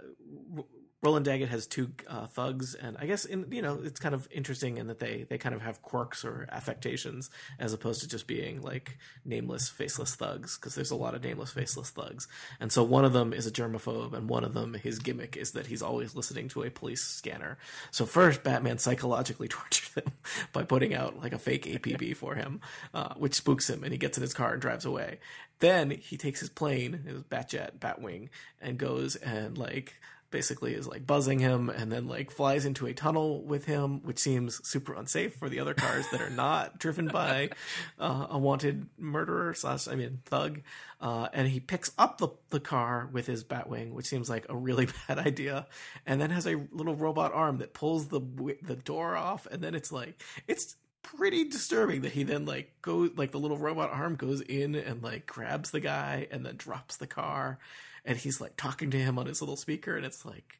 [1.06, 4.26] Roland Daggett has two uh, thugs, and I guess in you know it's kind of
[4.28, 8.26] interesting in that they they kind of have quirks or affectations as opposed to just
[8.26, 10.56] being like nameless, faceless thugs.
[10.58, 12.26] Because there's a lot of nameless, faceless thugs,
[12.58, 15.52] and so one of them is a germaphobe, and one of them his gimmick is
[15.52, 17.56] that he's always listening to a police scanner.
[17.92, 20.10] So first, Batman psychologically tortures him
[20.52, 22.60] by putting out like a fake APB for him,
[22.92, 25.20] uh, which spooks him, and he gets in his car and drives away.
[25.60, 28.28] Then he takes his plane, his Batjet, Batwing,
[28.60, 29.94] and goes and like
[30.30, 34.18] basically is like buzzing him and then like flies into a tunnel with him, which
[34.18, 37.50] seems super unsafe for the other cars that are not driven by
[37.98, 40.62] uh, a wanted murderer slash I mean thug.
[41.00, 44.56] Uh, and he picks up the the car with his Batwing, which seems like a
[44.56, 45.66] really bad idea,
[46.06, 48.20] and then has a little robot arm that pulls the
[48.62, 53.10] the door off, and then it's like it's pretty disturbing that he then like goes
[53.16, 56.96] like the little robot arm goes in and like grabs the guy and then drops
[56.96, 57.58] the car
[58.06, 60.58] and he's like talking to him on his little speaker, and it's like,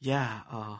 [0.00, 0.76] yeah, uh,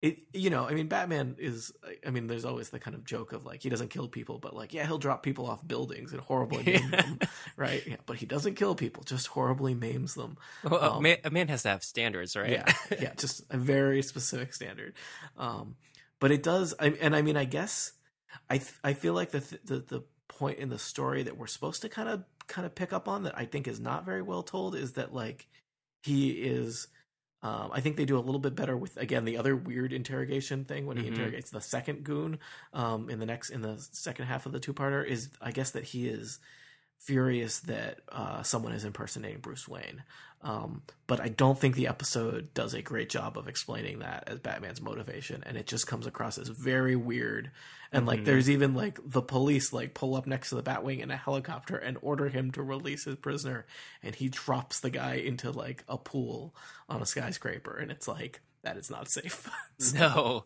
[0.00, 1.72] it you know, I mean, Batman is,
[2.06, 4.54] I mean, there's always the kind of joke of like he doesn't kill people, but
[4.54, 7.18] like, yeah, he'll drop people off buildings and horribly maim them,
[7.56, 7.84] right?
[7.86, 10.36] Yeah, but he doesn't kill people, just horribly maims them.
[10.62, 12.50] Well, um, a, man, a, man, has to have standards, right?
[12.50, 14.94] Yeah, yeah, just a very specific standard.
[15.36, 15.74] Um,
[16.20, 17.92] but it does, I, and I mean, I guess
[18.48, 21.88] I I feel like the the the point in the story that we're supposed to
[21.88, 24.74] kind of kind of pick up on that I think is not very well told
[24.74, 25.46] is that like
[26.02, 26.88] he is
[27.40, 30.64] um, I think they do a little bit better with again the other weird interrogation
[30.64, 31.14] thing when he mm-hmm.
[31.14, 32.38] interrogates the second goon
[32.72, 35.70] um, in the next in the second half of the two parter is I guess
[35.72, 36.40] that he is
[36.98, 40.02] furious that uh, someone is impersonating Bruce Wayne.
[40.40, 44.38] Um, but I don't think the episode does a great job of explaining that as
[44.38, 47.50] Batman's motivation, and it just comes across as very weird.
[47.90, 48.26] And like, mm-hmm.
[48.26, 51.76] there's even like the police like pull up next to the Batwing in a helicopter
[51.76, 53.66] and order him to release his prisoner,
[54.02, 56.54] and he drops the guy into like a pool
[56.88, 59.48] on a skyscraper, and it's like that is not safe.
[59.78, 59.98] so.
[59.98, 60.44] No,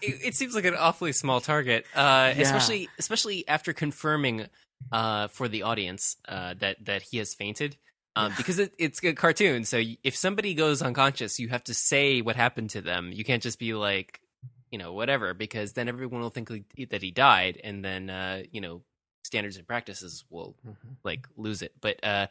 [0.00, 2.42] it, it, seems like an awfully small target, uh, yeah.
[2.42, 4.46] especially especially after confirming
[4.92, 7.76] uh, for the audience uh, that that he has fainted.
[8.16, 12.20] Um, because it, it's a cartoon, so if somebody goes unconscious, you have to say
[12.20, 13.10] what happened to them.
[13.12, 14.20] You can't just be like,
[14.70, 16.48] you know, whatever, because then everyone will think
[16.90, 18.82] that he died, and then uh, you know,
[19.24, 20.92] standards and practices will mm-hmm.
[21.02, 21.72] like lose it.
[21.80, 22.28] But uh,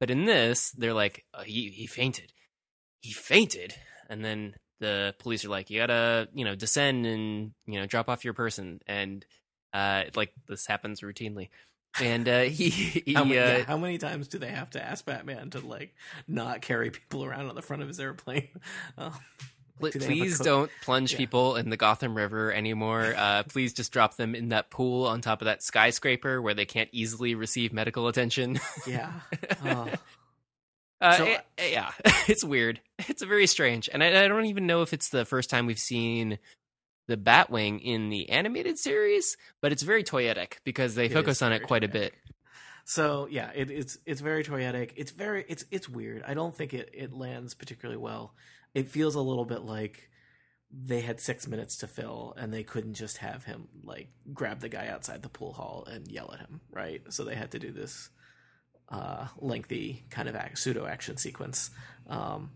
[0.00, 2.32] but in this, they're like, oh, he he fainted,
[3.00, 3.74] he fainted,
[4.08, 8.08] and then the police are like, you gotta you know descend and you know drop
[8.08, 9.26] off your person, and
[9.74, 11.50] uh, like this happens routinely
[12.00, 14.84] and uh, he, he how, many, uh, yeah, how, many, times do they have to
[14.84, 15.94] ask Batman to like
[16.28, 18.48] not carry people around on the front of his airplane?
[18.98, 19.10] Uh,
[19.80, 21.18] do please don't plunge yeah.
[21.18, 23.14] people in the Gotham River anymore.
[23.16, 26.64] Uh, please just drop them in that pool on top of that skyscraper where they
[26.64, 28.58] can't easily receive medical attention.
[28.86, 29.12] yeah.
[29.64, 29.88] Oh.
[30.98, 31.90] Uh, so, it, yeah,
[32.26, 32.80] it's weird.
[33.00, 35.78] It's very strange, and I, I, don't even know if it's the first time we've
[35.78, 36.38] seen
[37.06, 41.52] the Batwing in the animated series, but it's very toyetic because they it focus on
[41.52, 41.88] it quite toyetic.
[41.88, 42.14] a bit.
[42.84, 44.92] So yeah, it, it's it's very toyetic.
[44.96, 46.22] It's very it's it's weird.
[46.26, 48.34] I don't think it it lands particularly well.
[48.74, 50.08] It feels a little bit like
[50.70, 54.68] they had six minutes to fill and they couldn't just have him like grab the
[54.68, 57.02] guy outside the pool hall and yell at him, right?
[57.10, 58.10] So they had to do this
[58.88, 61.70] uh, lengthy kind of pseudo action sequence.
[62.08, 62.50] Um,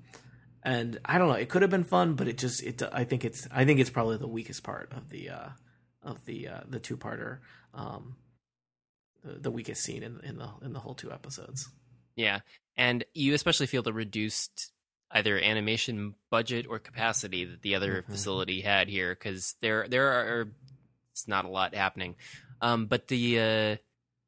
[0.62, 1.34] and I don't know.
[1.34, 2.82] It could have been fun, but it just it.
[2.92, 5.48] I think it's I think it's probably the weakest part of the uh,
[6.02, 7.38] of the uh, the two parter.
[7.74, 8.16] Um,
[9.22, 11.68] the, the weakest scene in in the in the whole two episodes.
[12.16, 12.40] Yeah,
[12.76, 14.72] and you especially feel the reduced
[15.12, 18.12] either animation budget or capacity that the other mm-hmm.
[18.12, 20.48] facility had here because there there are
[21.12, 22.16] it's not a lot happening.
[22.60, 23.76] Um, but the uh,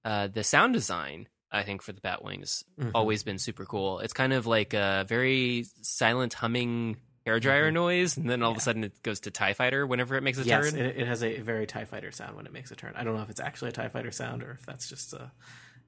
[0.08, 2.90] uh, the sound design I think for the Batwings mm-hmm.
[2.94, 4.00] always been super cool.
[4.00, 7.74] It's kind of like a very silent humming hairdryer mm-hmm.
[7.74, 8.54] noise, and then all yeah.
[8.54, 10.80] of a sudden it goes to Tie Fighter whenever it makes a yes, turn.
[10.80, 12.94] It, it has a very Tie Fighter sound when it makes a turn.
[12.96, 15.30] I don't know if it's actually a Tie Fighter sound or if that's just a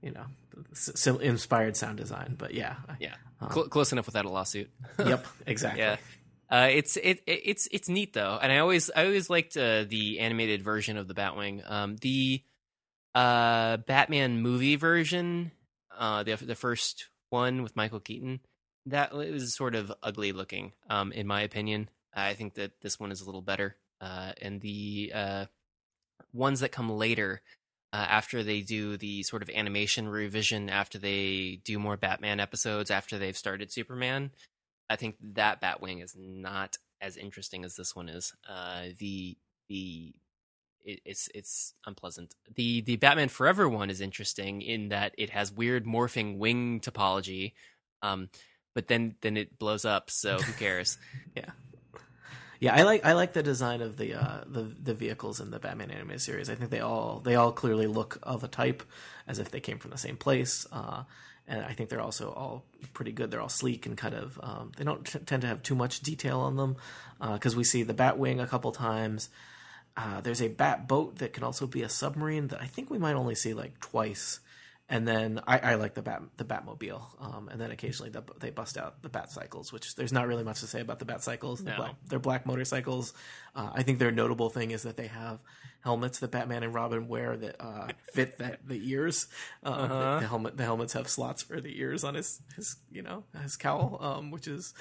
[0.02, 4.70] you know inspired sound design, but yeah, yeah, um, Cl- close enough without a lawsuit.
[4.98, 5.80] yep, exactly.
[5.80, 5.96] Yeah.
[6.50, 10.20] Uh, it's it, it's it's neat though, and I always I always liked uh, the
[10.20, 11.68] animated version of the Batwing.
[11.68, 12.42] Um, the
[13.14, 15.52] uh, Batman movie version,
[15.96, 18.40] uh, the the first one with Michael Keaton,
[18.86, 21.88] that was sort of ugly looking, um, in my opinion.
[22.14, 25.44] I think that this one is a little better, uh, and the uh,
[26.32, 27.42] ones that come later.
[27.92, 32.90] Uh, after they do the sort of animation revision, after they do more Batman episodes,
[32.90, 34.32] after they've started Superman,
[34.90, 38.32] I think that Batwing is not as interesting as this one is.
[38.48, 39.36] Uh, the
[39.68, 40.12] the
[40.84, 42.34] it, it's it's unpleasant.
[42.54, 47.52] The the Batman Forever one is interesting in that it has weird morphing wing topology.
[48.02, 48.28] Um,
[48.74, 50.10] but then then it blows up.
[50.10, 50.98] So who cares?
[51.34, 51.50] yeah.
[52.60, 55.58] Yeah, I like I like the design of the uh, the the vehicles in the
[55.58, 56.48] Batman anime series.
[56.48, 58.82] I think they all they all clearly look of a type,
[59.26, 60.66] as if they came from the same place.
[60.72, 61.02] Uh,
[61.46, 63.30] and I think they're also all pretty good.
[63.30, 66.00] They're all sleek and kind of um, they don't t- tend to have too much
[66.00, 66.76] detail on them
[67.20, 69.28] because uh, we see the Batwing a couple times.
[69.96, 72.98] Uh, there's a bat boat that can also be a submarine that I think we
[72.98, 74.40] might only see like twice
[74.88, 78.50] and then I, I, like the bat the Batmobile, um, and then occasionally the, they
[78.50, 81.22] bust out the Bat cycles, which there's not really much to say about the Bat
[81.22, 81.64] cycles.
[81.64, 83.14] They're, black, they're black motorcycles.
[83.54, 85.38] Uh, I think their notable thing is that they have
[85.80, 89.26] helmets that Batman and Robin wear that uh, fit that the ears.
[89.64, 89.88] Uh, uh-huh.
[89.88, 93.24] the, the, helmet the helmets have slots for the ears on his his you know
[93.42, 94.74] his cowl, um, which is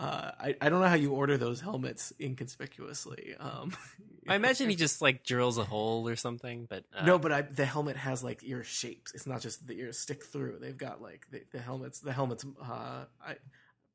[0.00, 3.34] uh, I, I don't know how you order those helmets inconspicuously.
[3.38, 3.76] Um,
[4.28, 7.04] I imagine he just like drills a hole or something, but uh...
[7.04, 7.18] no.
[7.18, 9.12] But I, the helmet has like ear shapes.
[9.12, 10.58] It's not just the ears stick through.
[10.58, 12.00] They've got like the, the helmets.
[12.00, 13.34] The helmets, uh, I,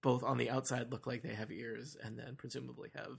[0.04, 3.18] both on the outside look like they have ears, and then presumably have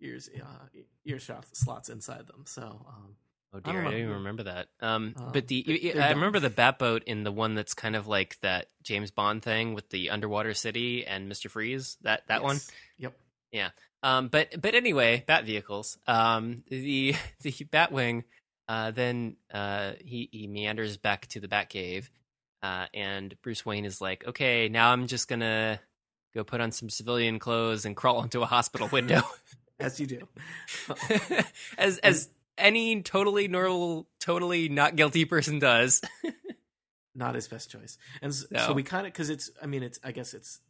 [0.00, 0.66] ears, uh,
[1.04, 2.44] ear shots, slots inside them.
[2.46, 3.16] So um,
[3.52, 4.68] Oh dear, I, I didn't even remember that.
[4.80, 8.38] Um, uh, but the I remember the Batboat in the one that's kind of like
[8.42, 11.96] that James Bond thing with the underwater city and Mister Freeze.
[12.02, 12.44] That that yes.
[12.44, 12.60] one.
[12.98, 13.18] Yep.
[13.50, 13.70] Yeah.
[14.02, 15.98] Um, but but anyway, Bat vehicles.
[16.06, 18.24] Um, the the Batwing.
[18.68, 22.08] Uh, then uh, he he meanders back to the Batcave,
[22.62, 25.80] uh, and Bruce Wayne is like, "Okay, now I'm just gonna
[26.34, 29.22] go put on some civilian clothes and crawl into a hospital window."
[29.80, 30.28] as you do.
[31.78, 32.28] as as
[32.60, 36.00] any totally normal, totally not guilty person does.
[37.14, 37.98] not his best choice.
[38.22, 38.66] And so, no.
[38.66, 40.60] so we kind of because it's I mean it's I guess it's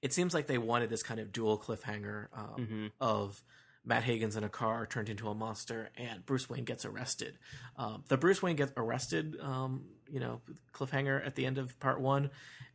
[0.00, 2.86] it seems like they wanted this kind of dual cliffhanger um, mm-hmm.
[3.00, 3.42] of
[3.84, 7.38] Matt Hagen's in a car turned into a monster and Bruce Wayne gets arrested.
[7.76, 10.40] Um, the Bruce Wayne gets arrested, um, you know,
[10.72, 12.30] cliffhanger at the end of part one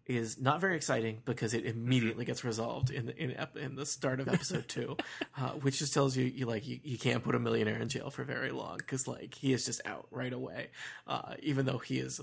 [0.05, 4.19] is not very exciting because it immediately gets resolved in the, in, in the start
[4.19, 4.97] of episode two,
[5.37, 8.09] uh, which just tells you you like you, you can't put a millionaire in jail
[8.09, 10.69] for very long because like he is just out right away,
[11.07, 12.19] uh, even though he is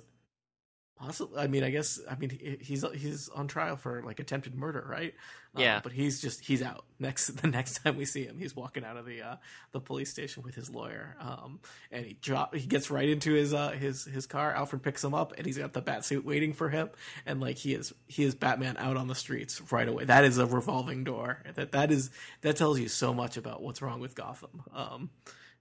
[1.01, 4.85] Possibly, I mean, I guess, I mean, he's he's on trial for like attempted murder,
[4.87, 5.15] right?
[5.57, 6.85] Uh, yeah, uh, but he's just he's out.
[6.99, 9.37] Next, the next time we see him, he's walking out of the uh,
[9.73, 11.61] the police station with his lawyer, um,
[11.91, 14.53] and he drop he gets right into his uh, his his car.
[14.53, 16.91] Alfred picks him up, and he's got the bat suit waiting for him,
[17.25, 20.05] and like he is he is Batman out on the streets right away.
[20.05, 21.43] That is a revolving door.
[21.55, 22.11] That that is
[22.43, 24.65] that tells you so much about what's wrong with Gotham.
[24.75, 25.11] Um,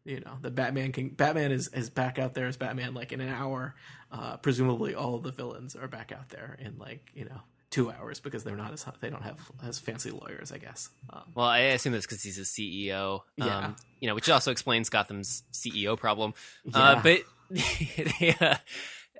[0.05, 3.21] you know the batman can batman is is back out there as batman like in
[3.21, 3.75] an hour.
[4.11, 7.91] Uh presumably all of the villains are back out there in like you know two
[7.91, 10.89] hours because they're not as they don't have as fancy lawyers i guess.
[11.11, 13.57] Um, well i assume that's because he's a ceo yeah.
[13.57, 16.33] Um, you know which also explains gotham's ceo problem.
[16.73, 16.81] Uh, yeah.
[16.81, 17.19] uh, but
[18.19, 18.57] yeah,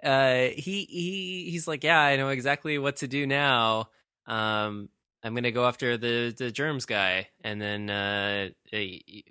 [0.03, 3.89] uh, he he he's like yeah i know exactly what to do now.
[4.25, 4.89] Um
[5.23, 9.23] I'm gonna go after the the germs guy, and then uh, you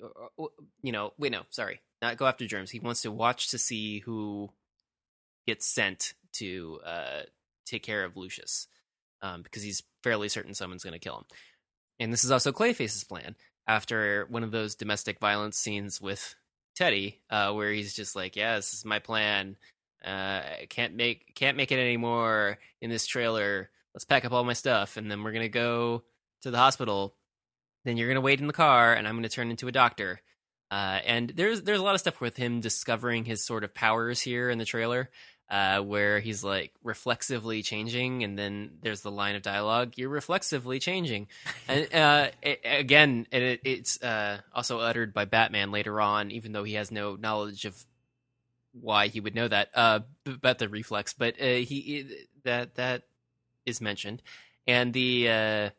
[0.93, 2.71] know, wait, no, sorry, not go after germs.
[2.71, 4.51] He wants to watch to see who
[5.47, 7.21] gets sent to uh,
[7.65, 8.69] take care of Lucius,
[9.23, 11.25] um, because he's fairly certain someone's gonna kill him.
[11.99, 13.35] And this is also Clayface's plan
[13.67, 16.35] after one of those domestic violence scenes with
[16.77, 19.57] Teddy, uh, where he's just like, "Yeah, this is my plan.
[20.05, 24.53] Uh, can't make can't make it anymore in this trailer." Let's pack up all my
[24.53, 26.05] stuff and then we're gonna go
[26.41, 27.17] to the hospital.
[27.85, 30.21] Then you're gonna wait in the car and I'm gonna turn into a doctor.
[30.71, 34.21] Uh, and there's there's a lot of stuff with him discovering his sort of powers
[34.21, 35.11] here in the trailer,
[35.51, 40.79] uh, where he's like reflexively changing, and then there's the line of dialogue: "You're reflexively
[40.79, 41.27] changing,"
[41.69, 46.65] and uh, it, again, it, it's uh, also uttered by Batman later on, even though
[46.65, 47.85] he has no knowledge of
[48.73, 51.15] why he would know that uh, about the reflex.
[51.15, 52.07] But uh, he
[52.45, 53.08] that that
[53.69, 54.23] is mentioned,
[54.67, 55.71] and the uh,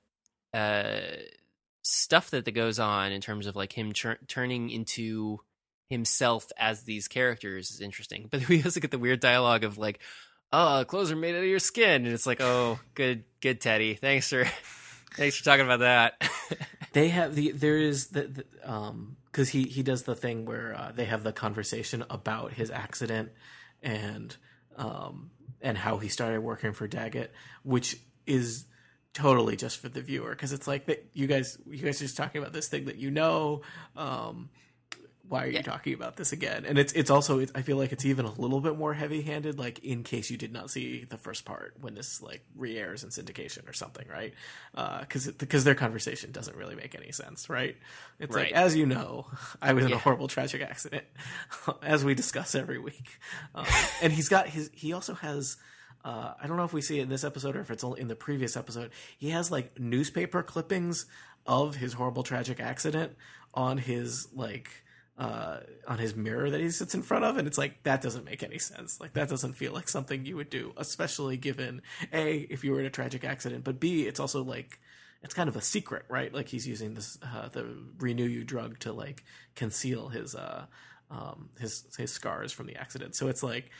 [0.57, 0.99] uh,
[1.81, 5.39] stuff that, that goes on in terms of like him turning into
[5.89, 8.27] himself as these characters is interesting.
[8.29, 9.99] But we also get the weird dialogue of like,
[10.51, 13.95] "Oh, clothes are made out of your skin," and it's like, "Oh, good, good, Teddy.
[13.95, 14.45] Thanks for."
[15.15, 16.21] Thanks for talking about that.
[16.93, 20.75] they have the there is the, the um because he he does the thing where
[20.75, 23.31] uh, they have the conversation about his accident
[23.81, 24.35] and
[24.77, 25.31] um
[25.61, 27.31] and how he started working for Daggett,
[27.63, 28.65] which is
[29.13, 30.31] totally just for the viewer.
[30.31, 32.97] Because it's like that you guys you guys are just talking about this thing that
[32.97, 33.61] you know
[33.95, 34.49] um
[35.29, 35.61] why are you yeah.
[35.61, 36.65] talking about this again?
[36.65, 39.59] And it's it's also I feel like it's even a little bit more heavy handed,
[39.59, 43.11] like in case you did not see the first part when this like re-airs in
[43.11, 44.33] syndication or something, right?
[44.71, 47.77] Because uh, because their conversation doesn't really make any sense, right?
[48.19, 48.45] It's right.
[48.45, 49.27] like as you know,
[49.61, 49.97] I was in yeah.
[49.97, 51.05] a horrible tragic accident,
[51.83, 53.19] as we discuss every week,
[53.53, 53.67] um,
[54.01, 55.57] and he's got his he also has
[56.03, 58.01] uh, I don't know if we see it in this episode or if it's only
[58.01, 58.89] in the previous episode.
[59.17, 61.05] He has like newspaper clippings
[61.45, 63.15] of his horrible tragic accident
[63.53, 64.69] on his like
[65.19, 68.23] uh, on his mirror that he sits in front of, and it's like that doesn't
[68.23, 69.01] make any sense.
[69.01, 71.81] Like that doesn't feel like something you would do, especially given
[72.13, 74.79] a if you were in a tragic accident, but b it's also like
[75.21, 76.33] it's kind of a secret, right?
[76.33, 77.65] Like he's using this uh, the
[77.99, 80.65] renew you drug to like conceal his uh
[81.11, 83.13] um his his scars from the accident.
[83.15, 83.71] So it's like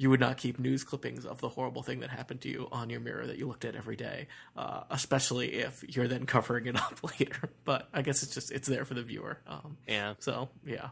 [0.00, 2.88] you would not keep news clippings of the horrible thing that happened to you on
[2.88, 6.76] your mirror that you looked at every day, uh, especially if you're then covering it
[6.80, 7.50] up later.
[7.64, 9.36] But I guess it's just it's there for the viewer.
[9.46, 10.14] Um, Yeah.
[10.18, 10.88] so yeah,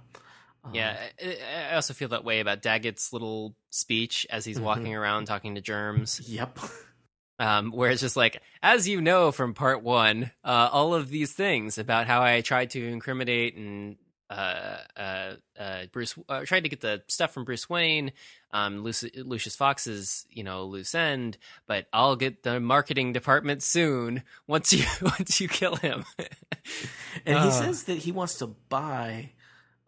[0.62, 0.94] um, Yeah,
[1.24, 1.38] I,
[1.70, 5.62] I also feel that way about Daggett's little speech as he's walking around talking to
[5.62, 6.58] germs, Yep.
[7.38, 11.32] um, where it's just like, as you know from part one, uh, all of these
[11.32, 13.96] things about how I tried to incriminate and
[14.30, 18.12] uh, uh, uh, Bruce uh, tried to get the stuff from Bruce Wayne,
[18.52, 21.36] um, Luci- Lucius Fox's, you know, loose end,
[21.66, 26.04] but I'll get the marketing department soon once you once you kill him.
[27.26, 27.50] And he Uh.
[27.50, 29.30] says that he wants to buy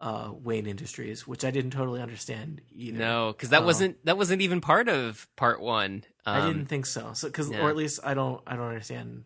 [0.01, 2.97] uh, Wayne Industries, which I didn't totally understand either.
[2.97, 3.65] no, because that Oh.
[3.65, 6.03] wasn't that wasn't even part of part one.
[6.25, 7.13] I Um, didn't think so.
[7.13, 7.61] So because, yeah.
[7.61, 9.23] or at least I don't, I don't understand.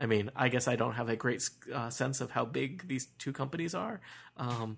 [0.00, 3.06] I mean, I guess I don't have a great uh, sense of how big these
[3.18, 4.00] two companies are.
[4.36, 4.76] Um,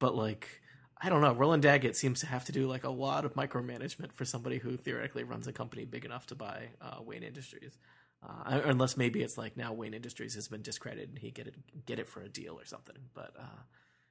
[0.00, 0.60] but like,
[1.00, 1.32] I don't know.
[1.32, 4.76] Roland Daggett seems to have to do like a lot of micromanagement for somebody who
[4.76, 7.78] theoretically runs a company big enough to buy uh, Wayne Industries.
[8.20, 11.54] Uh, unless maybe it's like now Wayne Industries has been discredited and he get it
[11.86, 12.96] get it for a deal or something.
[13.14, 13.44] But uh,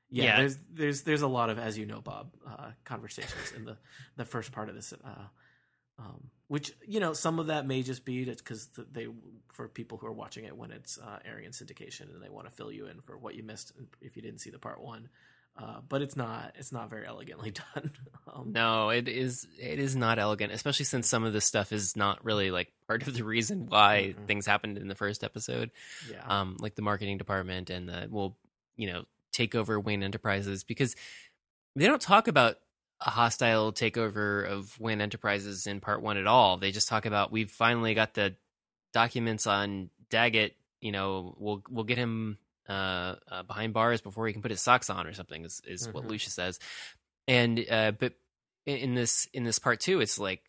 [0.10, 0.38] yeah, Yeah.
[0.38, 3.78] there's there's there's a lot of as you know, Bob, uh, conversations in the
[4.16, 4.94] the first part of this.
[4.94, 5.28] Uh,
[6.00, 9.08] um, which you know some of that may just be because they
[9.52, 12.48] for people who are watching it when it's uh, airing in syndication and they want
[12.48, 15.10] to fill you in for what you missed if you didn't see the part one
[15.58, 17.92] uh, but it's not it's not very elegantly done
[18.32, 21.96] um, No, it is it is not elegant, especially since some of this stuff is
[21.96, 24.28] not really like part of the reason why Mhm.
[24.28, 25.72] things happened in the first episode.
[26.12, 28.38] yeah Um, like the marketing department and the will
[28.76, 30.96] you know take over Wayne Enterprises because
[31.76, 32.58] they don't talk about
[33.02, 36.58] a hostile takeover of Wayne Enterprises in part one at all.
[36.58, 38.36] They just talk about we've finally got the
[38.94, 40.56] documents on Daggett.
[40.82, 42.38] You know, we'll we'll get him
[42.70, 45.46] uh, uh, behind bars before he can put his socks on or something.
[45.46, 46.10] Is is what Mhm.
[46.10, 46.60] Lucius says.
[47.28, 48.14] And uh, but
[48.66, 50.42] in- this in this part two, it's like.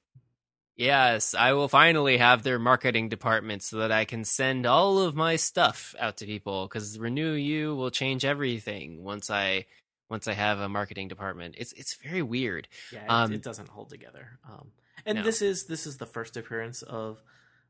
[0.77, 5.17] Yes, I will finally have their marketing department so that I can send all of
[5.17, 9.67] my stuff out to people because Renew You will change everything once I
[10.09, 11.57] once I have a marketing department.
[11.59, 12.69] It's it's very weird.
[12.93, 14.71] yeah it, um, it doesn't hold together um,
[15.05, 15.25] and No.
[15.25, 17.21] this is this is the first appearance of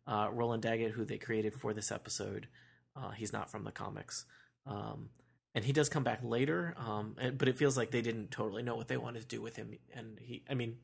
[0.06, 2.46] uh, Roland Daggett who they created for this episode
[2.94, 4.26] uh, he's not from the comics
[4.68, 5.08] um,
[5.54, 8.62] and he does come back later um, and, but it feels like they didn't totally
[8.62, 10.76] know what they wanted to do with him and he I mean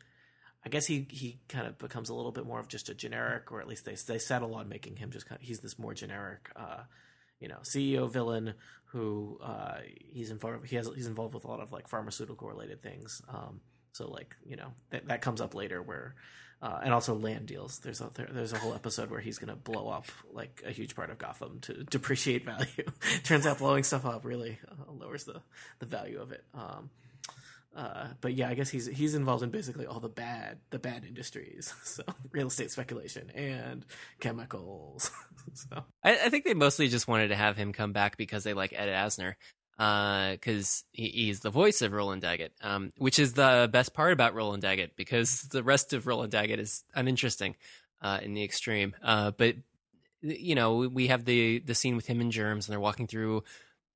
[0.64, 3.52] I guess he he kind of becomes a little bit more of just a generic,
[3.52, 5.92] or at least they they settle on making him just kind of, he's this more
[5.92, 6.84] generic, uh,
[7.38, 8.54] you know, CEO villain
[8.86, 12.82] who uh, he's involved he has he's involved with a lot of like pharmaceutical related
[12.82, 13.20] things.
[13.28, 13.60] Um,
[13.92, 16.14] so like you know that that comes up later where.
[16.64, 17.80] Uh, and also land deals.
[17.80, 20.96] There's a there, there's a whole episode where he's gonna blow up like a huge
[20.96, 22.90] part of Gotham to depreciate value.
[23.22, 25.42] Turns out blowing stuff up really uh, lowers the
[25.80, 26.42] the value of it.
[26.54, 26.88] Um,
[27.76, 31.04] uh, but yeah, I guess he's he's involved in basically all the bad the bad
[31.04, 33.84] industries, so real estate speculation and
[34.20, 35.10] chemicals.
[35.52, 38.54] so I, I think they mostly just wanted to have him come back because they
[38.54, 39.34] like Ed Asner,
[39.76, 44.34] because he, he's the voice of Roland Daggett, um, which is the best part about
[44.34, 47.56] Roland Daggett because the rest of Roland Daggett is uninteresting
[48.02, 48.94] uh, in the extreme.
[49.02, 49.56] Uh, but
[50.22, 53.44] you know, we have the the scene with him and Germs, and they're walking through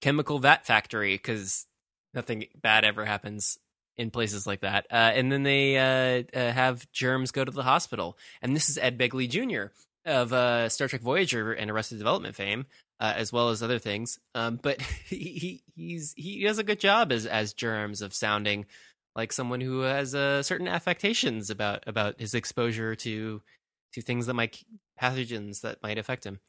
[0.01, 1.67] chemical vat factory because
[2.15, 3.59] nothing bad ever happens
[3.97, 4.87] in places like that.
[4.91, 8.79] Uh, and then they uh, uh, have Germs go to the hospital, and this is
[8.79, 9.73] Ed Begley Jr.
[10.09, 12.67] of uh, Star Trek Voyager and Arrested Development fame,
[13.01, 14.19] uh, as well as other things.
[14.35, 18.67] Um, but he, he he's he does a good job as as Germs of sounding
[19.15, 23.43] like someone who has uh, certain affectations about about his exposure to
[23.95, 24.63] to things that might
[25.01, 26.41] pathogens that might affect him.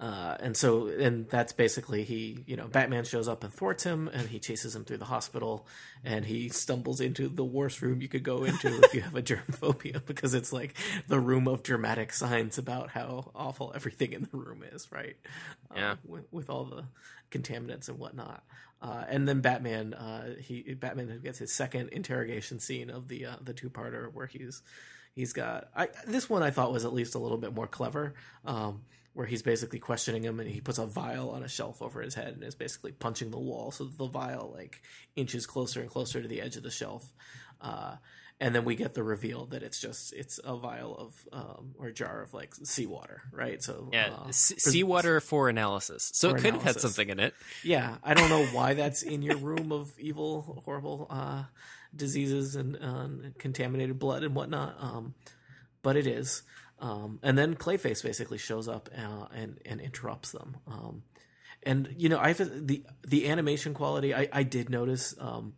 [0.00, 4.08] Uh, and so, and that's basically he, you know, Batman shows up and thwarts him,
[4.08, 5.66] and he chases him through the hospital,
[6.02, 9.20] and he stumbles into the worst room you could go into if you have a
[9.20, 10.74] germ phobia, because it's like
[11.08, 15.16] the room of dramatic signs about how awful everything in the room is, right?
[15.76, 15.92] Yeah.
[15.92, 16.84] Uh, with, with all the
[17.30, 18.42] contaminants and whatnot.
[18.80, 23.36] Uh, and then Batman, uh, he Batman gets his second interrogation scene of the uh,
[23.42, 24.62] the two parter where he's
[25.14, 28.14] he's got I, this one I thought was at least a little bit more clever.
[28.46, 28.80] Um,
[29.12, 32.14] where he's basically questioning him and he puts a vial on a shelf over his
[32.14, 34.82] head and is basically punching the wall so that the vial like
[35.16, 37.12] inches closer and closer to the edge of the shelf
[37.60, 37.96] Uh,
[38.42, 41.88] and then we get the reveal that it's just it's a vial of um, or
[41.88, 43.62] a jar of like seawater, right?
[43.62, 46.10] So Yeah, uh, seawater for analysis.
[46.14, 47.34] So For it could have had something in it.
[47.62, 51.44] yeah, I don't know why that's in your room of evil, horrible uh,
[51.94, 53.08] diseases and uh,
[53.38, 54.74] contaminated blood and whatnot.
[54.80, 55.14] Um,
[55.82, 56.42] but it is.
[56.80, 60.56] Um, and then Clayface basically shows up uh, and and interrupts them.
[60.66, 61.02] Um,
[61.62, 64.14] and you know, I the the animation quality.
[64.14, 65.54] I I did notice um,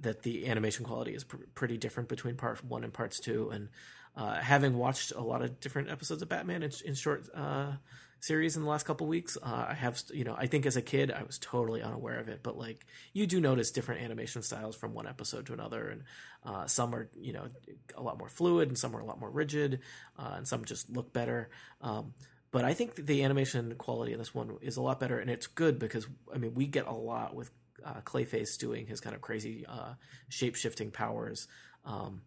[0.00, 3.50] that the animation quality is pr- pretty different between part one and parts two.
[3.50, 3.68] And
[4.16, 7.72] uh, having watched a lot of different episodes of Batman in, in short uh,
[8.20, 10.82] series in the last couple weeks, uh, I have you know I think as a
[10.82, 14.76] kid I was totally unaware of it, but like you do notice different animation styles
[14.76, 16.02] from one episode to another, and
[16.44, 17.48] uh, some are you know
[17.96, 19.80] a lot more fluid, and some are a lot more rigid,
[20.18, 21.50] uh, and some just look better.
[21.80, 22.14] Um,
[22.52, 25.46] but I think the animation quality in this one is a lot better, and it's
[25.46, 27.50] good because I mean we get a lot with
[27.84, 29.94] uh, Clayface doing his kind of crazy uh,
[30.28, 31.48] shape shifting powers.
[31.84, 32.22] Um,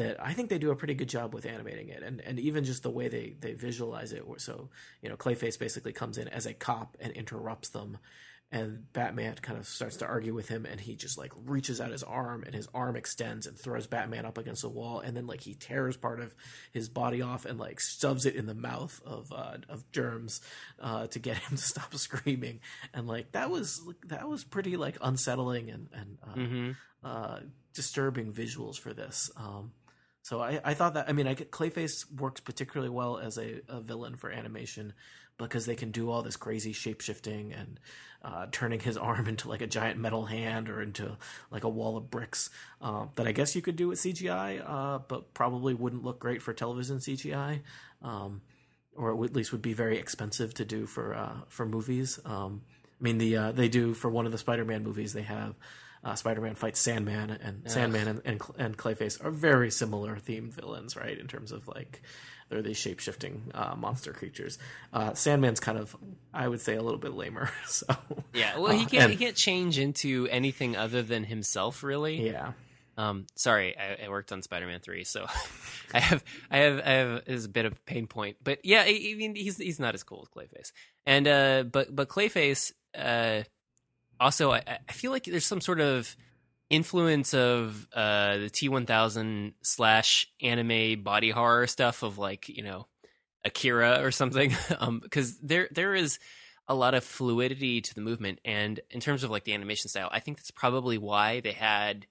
[0.00, 2.64] that I think they do a pretty good job with animating it, and and even
[2.64, 4.24] just the way they they visualize it.
[4.38, 4.70] So
[5.02, 7.98] you know, Clayface basically comes in as a cop and interrupts them,
[8.50, 11.90] and Batman kind of starts to argue with him, and he just like reaches out
[11.90, 15.26] his arm, and his arm extends and throws Batman up against the wall, and then
[15.26, 16.34] like he tears part of
[16.72, 20.40] his body off and like shoves it in the mouth of uh, of Germs
[20.80, 22.60] uh, to get him to stop screaming,
[22.94, 26.70] and like that was that was pretty like unsettling and and uh, hmm
[27.02, 27.40] uh,
[27.74, 29.30] disturbing visuals for this.
[29.36, 29.72] Um,
[30.22, 33.60] so I, I thought that I mean I get Clayface works particularly well as a,
[33.68, 34.92] a villain for animation
[35.38, 37.80] because they can do all this crazy shape shifting and
[38.22, 41.16] uh, turning his arm into like a giant metal hand or into
[41.50, 42.50] like a wall of bricks
[42.82, 46.42] uh, that I guess you could do with CGI, uh, but probably wouldn't look great
[46.42, 47.60] for television CGI,
[48.02, 48.42] um,
[48.94, 52.20] or at least would be very expensive to do for uh, for movies.
[52.24, 52.62] Um,
[53.00, 55.54] I mean the uh, they do for one of the Spider-Man movies they have
[56.04, 60.96] uh, Spider-Man fights Sandman, and Sandman and, and and Clayface are very similar themed villains,
[60.96, 61.18] right?
[61.18, 62.02] In terms of like
[62.48, 64.58] they're these shape shifting uh, monster creatures.
[64.92, 65.94] Uh, Sandman's kind of,
[66.34, 67.48] I would say, a little bit lamer.
[67.68, 67.86] So
[68.34, 72.26] Yeah, well, he Uh, can't and- he can't change into anything other than himself, really.
[72.26, 72.52] yeah,
[72.96, 75.26] Um, sorry, I, I worked on Spider Man three, so
[75.94, 78.38] I have I have I have is a bit of a pain point.
[78.42, 80.72] But yeah, I, I mean he's he's not as cool as Clayface,
[81.06, 83.42] and uh, but but Clayface uh,
[84.20, 86.16] also I, I feel like there's some sort of
[86.68, 92.62] influence of uh the T one thousand slash anime body horror stuff of like you
[92.62, 92.86] know
[93.44, 96.18] Akira or something, um, because there there is
[96.68, 100.08] a lot of fluidity to the movement, and in terms of like the animation style,
[100.12, 102.06] I think that's probably why they had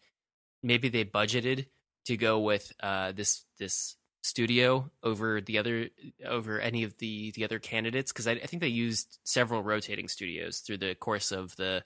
[0.64, 1.68] maybe they budgeted
[2.05, 5.89] to go with uh, this this studio over the other
[6.26, 10.07] over any of the the other candidates because I, I think they used several rotating
[10.07, 11.84] studios through the course of the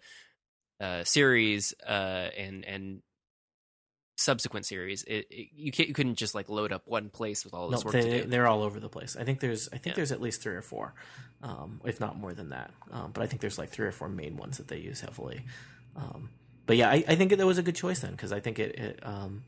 [0.81, 3.01] uh, series uh, and and
[4.17, 5.03] subsequent series.
[5.03, 7.77] It, it, you can't you couldn't just like load up one place with all no,
[7.77, 8.27] this work to they, do.
[8.27, 9.15] they're all over the place.
[9.19, 9.93] I think there's, I think Yeah.
[9.95, 10.93] there's at least three or four,
[11.41, 12.71] um, if not more than that.
[12.91, 15.45] Um, but I think there's like three or four main ones that they use heavily.
[15.95, 16.29] Um,
[16.65, 18.75] but yeah, I, I think that was a good choice then because I think it,
[18.77, 19.43] it um,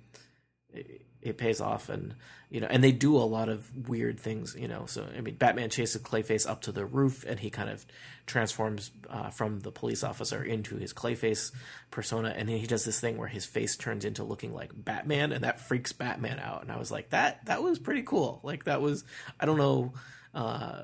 [1.25, 2.15] it, pays off and
[2.49, 4.85] you know and they do a lot of weird things you know.
[4.85, 7.85] So i mean batman chases clayface up to the roof and he kind of
[8.25, 11.51] transforms uh, from the police officer into his clayface
[11.91, 12.33] persona.
[12.35, 15.59] And he does this thing where his face turns into looking like batman and that
[15.59, 16.61] freaks batman out.
[16.61, 18.39] And i was like that that was pretty cool.
[18.43, 19.03] Like that was
[19.39, 19.93] i don't know
[20.33, 20.83] uh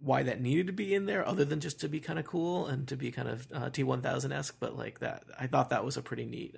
[0.00, 2.66] why that needed to be in there other than just to be kind of cool
[2.66, 5.96] and to be kind of uh, T1000 esque, but like that, I thought that was
[5.96, 6.54] a pretty neat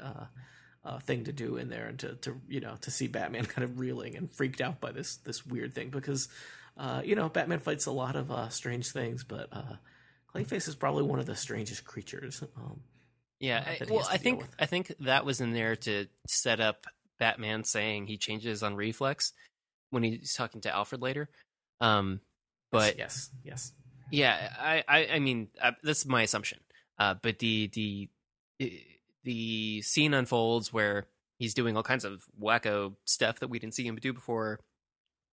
[0.85, 3.64] uh, thing to do in there and to, to, you know, to see Batman kind
[3.64, 6.28] of reeling and freaked out by this, this weird thing because,
[6.76, 9.76] uh, you know, Batman fights a lot of uh, strange things, but uh,
[10.35, 12.43] Clayface is probably one of the strangest creatures.
[12.57, 12.81] Um,
[13.41, 14.49] Yeah, uh, I, well, I think with.
[14.59, 16.87] I think that was in there to set up
[17.18, 19.33] Batman saying he changes on reflex
[19.91, 21.28] when he's talking to Alfred later.
[21.81, 22.20] Um,
[22.70, 23.72] but yes, yes.
[24.11, 26.61] yeah, I, I, I mean, uh, that's my assumption.
[26.99, 28.11] Uh, but the the
[29.25, 31.07] the scene unfolds where
[31.39, 34.61] he's doing all kinds of wacko stuff that we didn't see him do before.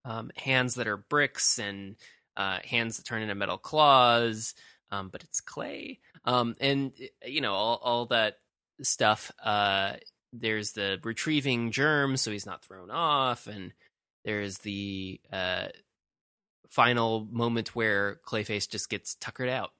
[0.04, 1.96] Um, hands that are bricks and
[2.36, 4.54] uh, hands that turn into metal claws,
[4.90, 5.98] um, but it's clay.
[6.24, 6.92] Um, and
[7.26, 8.38] you know all all that
[8.82, 9.30] stuff.
[9.42, 9.94] Uh,
[10.32, 13.72] there's the retrieving germs, so he's not thrown off, and
[14.24, 15.68] there's the uh,
[16.68, 19.70] final moment where Clayface just gets tuckered out.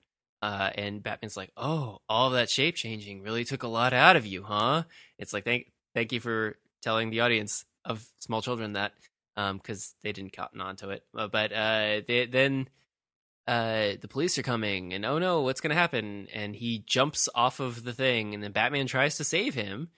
[0.41, 4.27] Uh, and Batman's like, "Oh, all that shape changing really took a lot out of
[4.27, 4.85] you, huh?"
[5.19, 8.93] It's like, "Thank, thank you for telling the audience of small children that,
[9.35, 12.69] because they didn't cotton on to it." Uh, But uh, they, then
[13.49, 16.29] uh, the police are coming, and oh no, what's gonna happen?
[16.33, 19.89] And he jumps off of the thing, and then Batman tries to save him,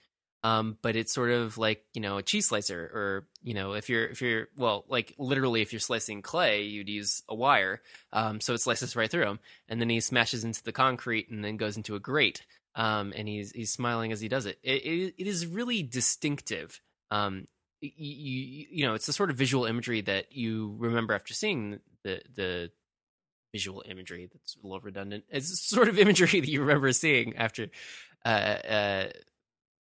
[0.43, 3.89] Um, but it's sort of like you know a cheese slicer, or you know if
[3.89, 7.81] you're if you're well like literally if you're slicing clay, you'd use a wire.
[8.11, 9.39] Um, so it slices right through him,
[9.69, 12.43] and then he smashes into the concrete and then goes into a grate.
[12.73, 14.57] Um, and he's he's smiling as he does it.
[14.63, 16.81] It it, it is really distinctive.
[17.11, 17.45] Um,
[17.81, 21.79] you, you you know it's the sort of visual imagery that you remember after seeing
[22.03, 22.71] the the
[23.51, 25.25] visual imagery that's a little redundant.
[25.29, 27.67] It's sort of imagery that you remember seeing after
[28.25, 29.07] uh, uh,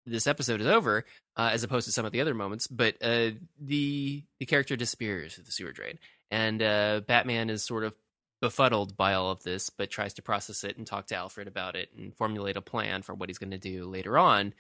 [0.07, 1.05] this episode is over,
[1.37, 2.67] uh, as opposed to some of the other moments.
[2.67, 3.31] But uh,
[3.61, 5.99] the the character disappears with the sewer drain,
[6.31, 7.95] and uh, Batman is sort of
[8.41, 11.77] befuddled by all of this, but tries to process it and talk to Alfred about
[11.77, 14.53] it and formulate a plan for what he's going to do later on,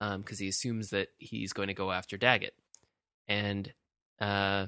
[0.00, 2.54] because um, he assumes that he's going to go after Daggett,
[3.28, 3.72] and
[4.20, 4.66] uh,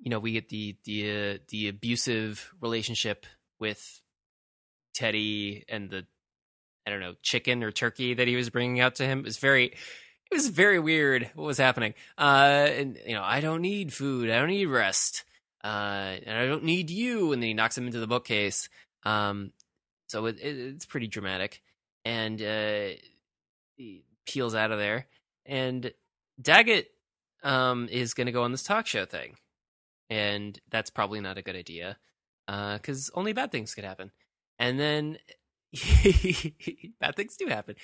[0.00, 3.26] you know we get the the uh, the abusive relationship
[3.60, 4.00] with
[4.94, 6.06] Teddy and the
[6.88, 9.20] I don't know chicken or turkey that he was bringing out to him.
[9.20, 11.94] It was very it was very weird what was happening.
[12.16, 14.30] Uh, and you know I don't need food.
[14.30, 15.24] I don't need rest.
[15.62, 17.32] Uh, and I don't need you.
[17.32, 18.68] And then he knocks him into the bookcase.
[19.04, 19.52] Um,
[20.06, 21.62] so it, it, it's pretty dramatic.
[22.04, 22.96] And uh,
[23.76, 25.08] he peels out of there.
[25.44, 25.92] And
[26.40, 26.86] Daggett
[27.42, 29.36] um, is going to go on this talk show thing
[30.10, 31.96] and that's probably not a good idea
[32.46, 34.10] because uh, only bad things could happen.
[34.58, 35.18] And then
[37.00, 37.76] bad things do happen.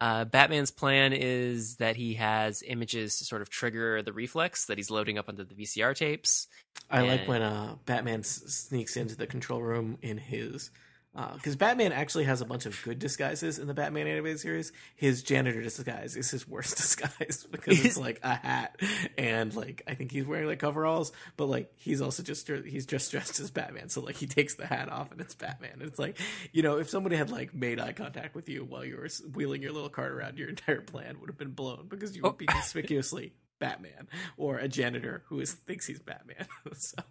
[0.00, 4.76] Uh, Batman's plan is that he has images to sort of trigger the reflex that
[4.76, 6.48] he's loading up onto the VCR tapes.
[6.90, 7.08] I and...
[7.08, 10.70] like when uh, Batman s- sneaks into the control room in his
[11.14, 14.72] because uh, Batman actually has a bunch of good disguises in the Batman animated series.
[14.96, 18.80] His janitor disguise is his worst disguise because it's like a hat
[19.18, 23.10] and like I think he's wearing like coveralls, but like he's also just he's just
[23.10, 23.90] dressed as Batman.
[23.90, 25.80] So like he takes the hat off and it's Batman.
[25.82, 26.18] It's like
[26.52, 29.60] you know if somebody had like made eye contact with you while you were wheeling
[29.60, 32.46] your little cart around, your entire plan would have been blown because you would be
[32.48, 32.52] oh.
[32.52, 34.08] conspicuously Batman
[34.38, 36.46] or a janitor who is thinks he's Batman.
[36.74, 37.02] so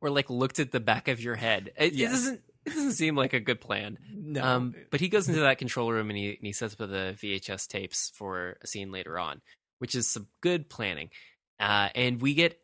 [0.00, 1.72] or like looked at the back of your head.
[1.76, 2.10] It, yes.
[2.10, 3.98] it doesn't it doesn't seem like a good plan.
[4.14, 4.42] No.
[4.42, 7.16] Um, but he goes into that control room and he, and he sets up the
[7.20, 9.40] VHS tapes for a scene later on,
[9.78, 11.10] which is some good planning.
[11.58, 12.58] Uh, and we get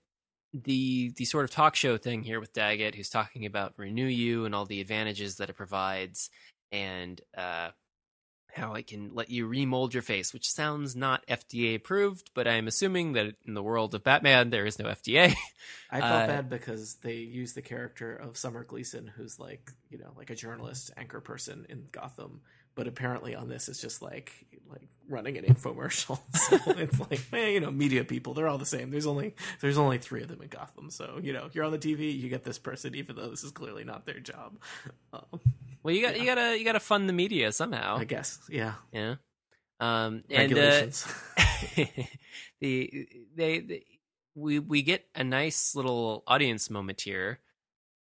[0.53, 4.45] the the sort of talk show thing here with Daggett, who's talking about Renew You
[4.45, 6.31] and all the advantages that it provides,
[6.73, 7.71] and uh,
[8.57, 12.67] how it can let you remold your face, which sounds not FDA approved, but I'm
[12.67, 15.35] assuming that in the world of Batman, there is no FDA.
[15.91, 19.99] I felt uh, bad because they use the character of Summer Gleason, who's like, you
[19.99, 22.41] know, like a journalist anchor person in Gotham.
[22.75, 24.33] But apparently on this, it's just like
[24.71, 26.19] like running an infomercial.
[26.37, 28.91] So it's like, man, you know, media people, they're all the same.
[28.91, 30.91] There's only there's only three of them in Gotham.
[30.91, 33.51] So, you know, you're on the TV, you get this person, even though this is
[33.51, 34.59] clearly not their job.
[35.13, 35.41] Um,
[35.83, 36.21] well, you got yeah.
[36.21, 37.97] you gotta you gotta fund the media somehow.
[37.97, 39.17] I guess, yeah, yeah.
[39.81, 40.87] Um, and uh,
[42.61, 43.85] the they, they
[44.35, 47.41] we we get a nice little audience moment here,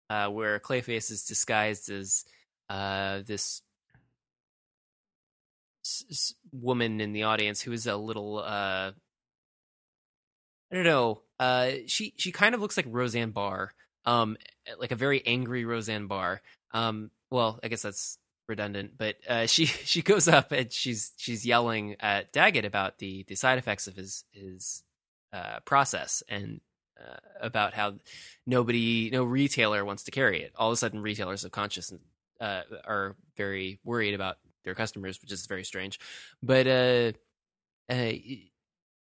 [0.09, 2.25] uh, where Clayface is disguised as
[2.69, 3.61] uh, this
[5.85, 8.91] s- woman in the audience who is a little uh,
[10.71, 11.21] I don't know.
[11.39, 13.73] Uh, she she kind of looks like Roseanne Barr,
[14.05, 14.37] um,
[14.79, 16.41] like a very angry Roseanne Barr.
[16.71, 18.17] Um, well, I guess that's
[18.47, 23.23] redundant, but uh, she she goes up and she's she's yelling at Daggett about the
[23.27, 24.83] the side effects of his his
[25.31, 26.59] uh, process and
[26.99, 27.93] uh, about how
[28.45, 30.51] nobody no retailer wants to carry it.
[30.57, 32.01] All of a sudden, retailers of consciousness
[32.41, 34.37] uh, are very worried about
[34.67, 35.99] their customers, which is very strange.
[36.43, 37.11] But uh,
[37.89, 38.11] uh,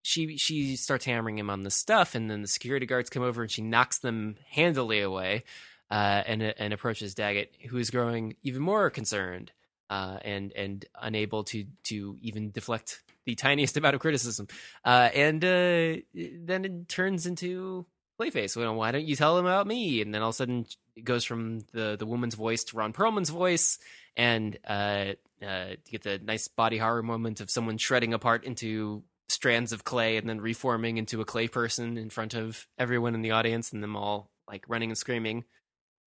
[0.03, 3.41] she she starts hammering him on the stuff, and then the security guards come over
[3.41, 5.43] and she knocks them handily away
[5.89, 9.51] uh, and and approaches Daggett, who is growing even more concerned
[9.89, 14.47] uh, and and unable to to even deflect the tiniest amount of criticism.
[14.83, 17.85] Uh, and uh, then it turns into
[18.19, 18.57] Clayface.
[18.57, 20.01] Well, why don't you tell him about me?
[20.01, 22.93] And then all of a sudden it goes from the the woman's voice to Ron
[22.93, 23.77] Perlman's voice,
[24.17, 25.13] and uh,
[25.43, 29.83] uh, you get the nice body horror moment of someone shredding apart into strands of
[29.83, 33.71] clay and then reforming into a clay person in front of everyone in the audience,
[33.71, 35.43] and them all like running and screaming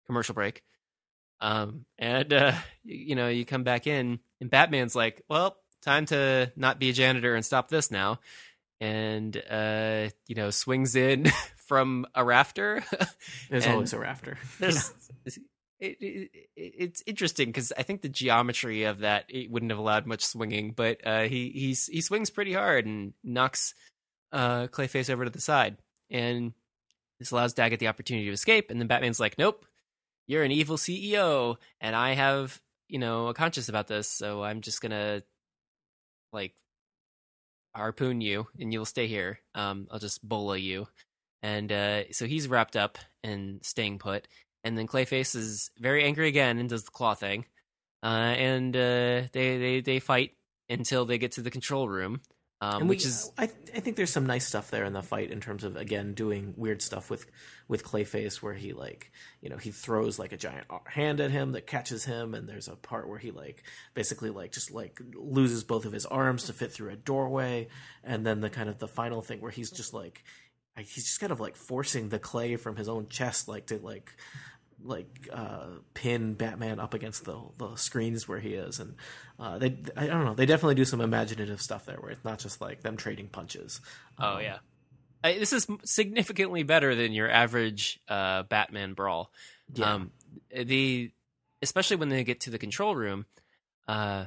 [0.06, 0.64] commercial break.
[1.42, 2.54] Um, and uh,
[2.84, 6.94] you know, you come back in, and Batman's like, "Well, time to not be a
[6.94, 8.20] janitor and stop this now."
[8.82, 11.32] And uh, you know, swings in
[11.68, 12.84] from a rafter.
[13.50, 14.38] There's always a rafter.
[14.60, 14.92] There's.
[15.80, 20.06] It, it, it's interesting because I think the geometry of that it wouldn't have allowed
[20.06, 23.74] much swinging, but uh, he he's he swings pretty hard and knocks
[24.34, 25.78] uh, Clayface over to the side,
[26.10, 26.54] and
[27.20, 28.70] this allows Daggett the opportunity to escape.
[28.70, 29.66] And then Batman's like, "Nope,
[30.30, 34.62] you're an evil CEO and I have, you know, a conscience about this, so I'm
[34.62, 35.24] just gonna
[36.32, 36.54] like
[37.76, 39.40] harpoon you and you'll stay here.
[39.56, 40.88] Um, I'll just bola you.
[41.42, 44.28] And uh, so he's wrapped up and staying put.
[44.64, 47.46] And then Clayface is very angry again and does the claw thing.
[48.04, 50.32] Uh, and uh, they, they they fight
[50.70, 52.22] until they get to the control room.
[52.62, 55.32] Um, we, which is I, I think there's some nice stuff there in the fight
[55.32, 57.26] in terms of again doing weird stuff with
[57.70, 61.54] with Clayface where he like you know he throws like a giant hand at him
[61.54, 65.64] that catches him and there's a part where he like basically like just like loses
[65.64, 67.70] both of his arms to fit through a doorway
[68.04, 70.26] and then the kind of the final thing where he's just like
[70.78, 74.14] he's just kind of like forcing the clay from his own chest like to like
[74.84, 78.96] like uh, pin Batman up against the the screens where he is, and
[79.40, 82.40] uh, they I don't know they definitely do some imaginative stuff there where it's not
[82.40, 83.82] just like them trading punches.
[84.20, 84.58] Oh Um, yeah,
[85.24, 89.32] I, this is significantly better than your average uh, Batman brawl.
[89.74, 89.94] Yeah.
[89.94, 90.12] Um,
[90.56, 91.12] the
[91.62, 93.26] especially when they get to the control room,
[93.88, 94.26] uh,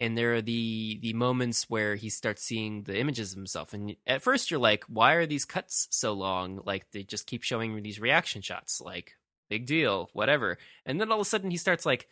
[0.00, 3.96] and there are the the moments where he starts seeing the images of himself, and
[4.06, 6.60] at first you're like, why are these cuts so long?
[6.64, 9.16] Like they just keep showing these reaction shots, like
[9.52, 10.56] big deal, whatever.
[10.86, 12.08] And then all of a sudden he starts like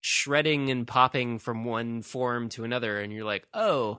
[0.00, 3.98] shredding and popping from one form to another, and you're like, oh,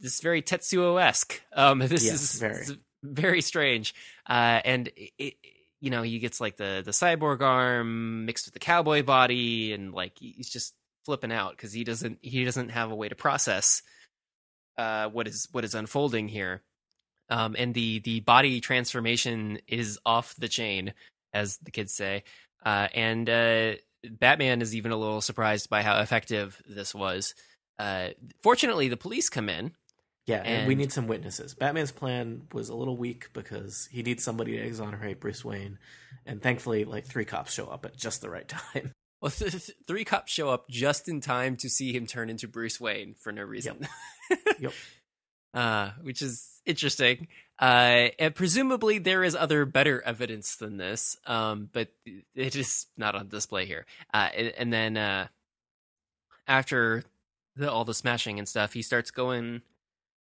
[0.00, 1.40] this is very Tetsuo esque.
[1.54, 2.66] Um, this Yeah, is very.
[3.02, 3.94] very strange.
[4.28, 5.34] Uh, and it, it,
[5.80, 9.92] you know, he gets like the the cyborg arm mixed with the cowboy body, and
[9.92, 10.74] like he's just
[11.04, 13.82] flipping out because he doesn't he doesn't have a way to process
[14.78, 16.62] uh, what is what is unfolding here.
[17.28, 20.92] Um, and the the body transformation is off the chain,
[21.32, 22.24] as the kids say.
[22.64, 23.72] Uh, and uh,
[24.08, 27.34] Batman is even a little surprised by how effective this was.
[27.78, 28.08] Uh,
[28.42, 29.72] fortunately, the police come in.
[30.26, 31.54] Yeah, and, we need some witnesses.
[31.54, 35.78] Batman's plan was a little weak because he needs somebody to exonerate Bruce Wayne,
[36.24, 38.92] and thankfully, like three cops show up at just the right time.
[39.20, 42.48] Well, th- th- three cops show up just in time to see him turn into
[42.48, 43.86] Bruce Wayne for no reason.
[44.58, 44.72] Yep.
[45.54, 47.28] Uh, which is interesting.
[47.60, 51.88] Uh, and presumably there is other better evidence than this, um, but
[52.34, 53.84] it is not on display here.
[54.14, 55.26] Uh, and, and then uh,
[56.46, 57.04] after
[57.56, 59.62] the, all the smashing and stuff, he starts going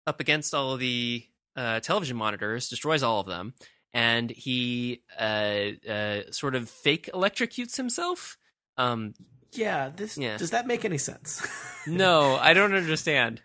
[0.07, 3.55] up against all of the uh, television monitors, destroys all of them,
[3.93, 8.39] and he uh, uh, sort of fake electrocutes himself.
[8.77, 9.15] Um,
[9.53, 10.37] yeah, this Yeah.
[10.37, 11.47] does that make any sense?
[11.87, 13.43] no, I don't understand.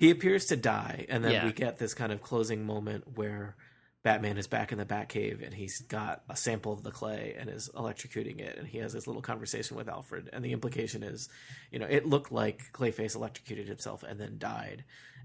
[0.00, 1.44] He appears to die, and then Yeah.
[1.44, 3.54] we get this kind of closing moment where
[4.02, 7.50] Batman is back in the Batcave and he's got a sample of the clay and
[7.50, 11.28] is electrocuting it, and he has this little conversation with Alfred, and the implication is,
[11.70, 14.84] you know, it looked like Clayface electrocuted himself and then died,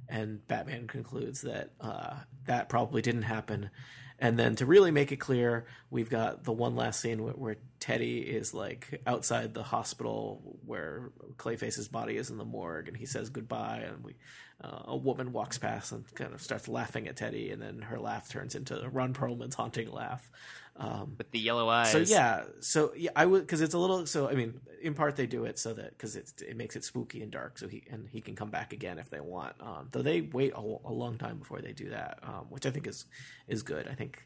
[0.10, 2.18] and Batman concludes that uh,
[2.48, 3.70] that probably didn't happen.
[4.18, 7.58] And then to really make it clear, we've got the one last scene where, where
[7.80, 13.06] Teddy is like outside the hospital where Clayface's body is in the morgue, and he
[13.06, 14.16] says goodbye, and we
[14.64, 18.00] uh, a woman walks past and kind of starts laughing at Teddy, and then her
[18.00, 20.30] laugh turns into Ron Perlman's haunting laugh.
[20.78, 21.92] Um, With the yellow eyes.
[21.92, 24.06] so yeah, so yeah, I would because it's a little.
[24.06, 26.84] So I mean, in part they do it so that because it it makes it
[26.84, 29.56] spooky and dark, so he and he can come back again if they want.
[29.62, 32.72] Um, though they wait a, a long time before they do that, um, which I
[32.72, 33.06] think is
[33.48, 33.88] is good.
[33.88, 34.26] I think.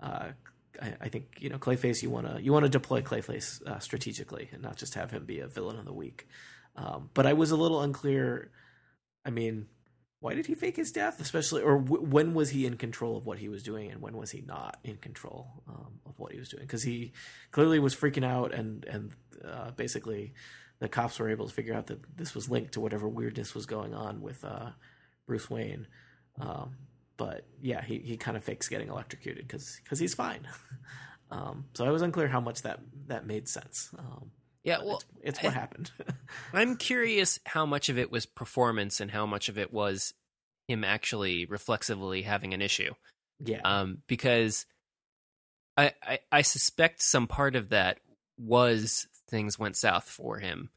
[0.00, 0.28] Uh,
[0.80, 2.00] I, I think you know Clayface.
[2.02, 5.24] You want to you want to deploy Clayface uh, strategically and not just have him
[5.24, 6.28] be a villain of the week.
[6.76, 8.52] Um, but I was a little unclear.
[9.24, 9.66] I mean,
[10.20, 11.20] why did he fake his death?
[11.20, 14.16] Especially, or w- when was he in control of what he was doing, and when
[14.16, 16.64] was he not in control um, of what he was doing?
[16.64, 17.12] Because he
[17.52, 19.12] clearly was freaking out, and and
[19.44, 20.34] uh, basically,
[20.80, 23.66] the cops were able to figure out that this was linked to whatever weirdness was
[23.66, 24.70] going on with uh,
[25.26, 25.86] Bruce Wayne.
[26.40, 26.76] Um,
[27.16, 30.48] but yeah, he, he kind of fakes getting electrocuted because he's fine.
[31.30, 33.90] um, so I was unclear how much that that made sense.
[33.98, 34.30] Um,
[34.64, 35.90] yeah, well, it's, it's what I- happened.
[36.52, 40.14] I'm curious how much of it was performance and how much of it was
[40.66, 42.92] him actually reflexively having an issue.
[43.40, 44.66] yeah, Um, because
[45.76, 48.00] I, I I suspect some part of that
[48.36, 50.70] was things went south for him.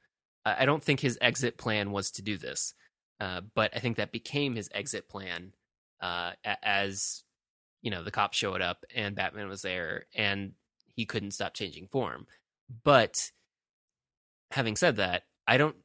[0.45, 2.73] I I don't think his exit plan was to do this,
[3.19, 5.53] uh, but I think that became his exit plan
[6.01, 7.23] uh, as
[7.81, 10.53] you know the cops showed up and Batman was there and
[10.95, 12.27] he couldn't stop changing form.
[12.83, 13.31] But
[14.51, 15.75] having said that, I don't,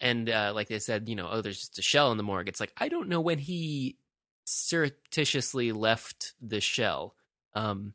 [0.00, 2.48] and uh, like they said, you know, oh, there's just a shell in the morgue.
[2.48, 3.96] It's like I don't know when he
[4.44, 7.14] surreptitiously left the shell,
[7.54, 7.94] um,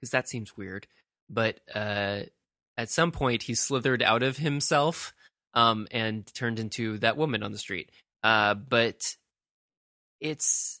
[0.00, 0.86] because that seems weird.
[1.28, 2.22] But uh,
[2.76, 5.12] at some point, he slithered out of himself,
[5.54, 7.90] um, and turned into that woman on the street.
[8.22, 9.16] Uh, but
[10.20, 10.80] it's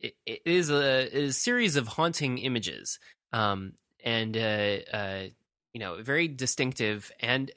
[0.00, 2.98] it, it is a, a series of haunting images,
[3.32, 3.72] um,
[4.04, 5.22] and uh, uh,
[5.72, 7.50] you know, very distinctive and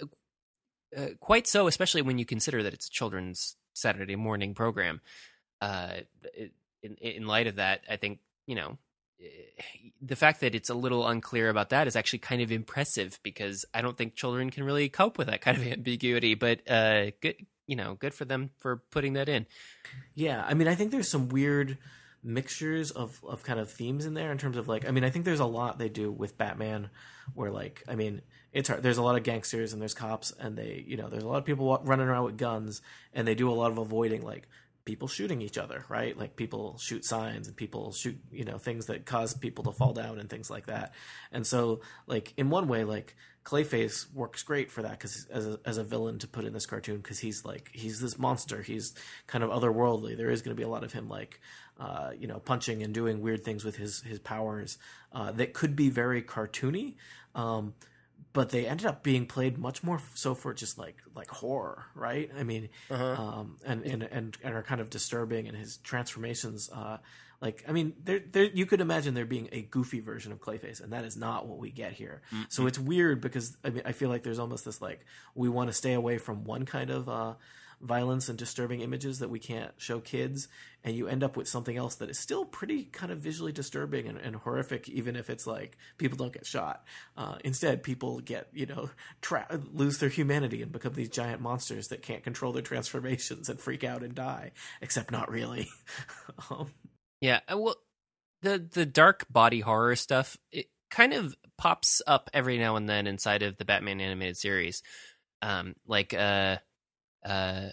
[0.95, 5.01] uh, quite so, especially when you consider that it's a children's Saturday morning program.
[5.61, 5.97] uh,
[6.81, 8.77] in in light of that, I think you know
[10.01, 13.65] the fact that it's a little unclear about that is actually kind of impressive because
[13.73, 16.35] I don't think children can really cope with that kind of ambiguity.
[16.35, 17.35] But uh, good,
[17.67, 19.45] you know, good for them for putting that in.
[20.15, 21.77] Yeah, I mean, I think there's some weird
[22.23, 25.09] mixtures of of kind of themes in there in terms of like, I mean, I
[25.09, 26.89] think there's a lot they do with Batman
[27.33, 28.83] where like, I mean, it's hard.
[28.83, 31.37] There's a lot of gangsters and there's cops and they, you know, there's a lot
[31.37, 32.81] of people running around with guns
[33.13, 34.47] and they do a lot of avoiding like
[34.85, 36.17] people shooting each other, right?
[36.17, 39.93] Like people shoot signs and people shoot, you know, things that cause people to fall
[39.93, 40.93] down and things like that.
[41.31, 43.15] And so, like in one way, like
[43.45, 46.65] Clayface works great for that because as a, as a villain to put in this
[46.65, 48.61] cartoon because he's like he's this monster.
[48.61, 48.93] He's
[49.27, 50.17] kind of otherworldly.
[50.17, 51.39] There is going to be a lot of him like.
[51.79, 54.77] Uh, you know, punching and doing weird things with his his powers
[55.13, 56.95] uh, that could be very cartoony,
[57.35, 57.73] um,
[58.33, 62.29] but they ended up being played much more so for just like like horror, right?
[62.37, 63.21] I mean, uh-huh.
[63.21, 66.69] um, and, and and and are kind of disturbing, and his transformations.
[66.69, 66.97] Uh,
[67.41, 70.83] like, I mean, there, there, you could imagine there being a goofy version of Clayface,
[70.83, 72.21] and that is not what we get here.
[72.33, 72.43] Mm-hmm.
[72.49, 75.05] So it's weird because I mean, I feel like there's almost this like
[75.35, 77.35] we want to stay away from one kind of uh,
[77.81, 80.47] violence and disturbing images that we can't show kids
[80.83, 84.07] and you end up with something else that is still pretty kind of visually disturbing
[84.07, 86.83] and, and horrific even if it's like people don't get shot.
[87.17, 88.89] Uh, instead people get you know
[89.21, 93.59] tra- lose their humanity and become these giant monsters that can't control their transformations and
[93.59, 94.51] freak out and die
[94.81, 95.67] except not really.
[96.49, 96.71] Um,
[97.19, 97.75] yeah uh, well
[98.41, 103.07] the the dark body horror stuff it kind of pops up every now and then
[103.07, 104.81] inside of the batman animated series.
[105.41, 106.57] Um like uh
[107.25, 107.69] uh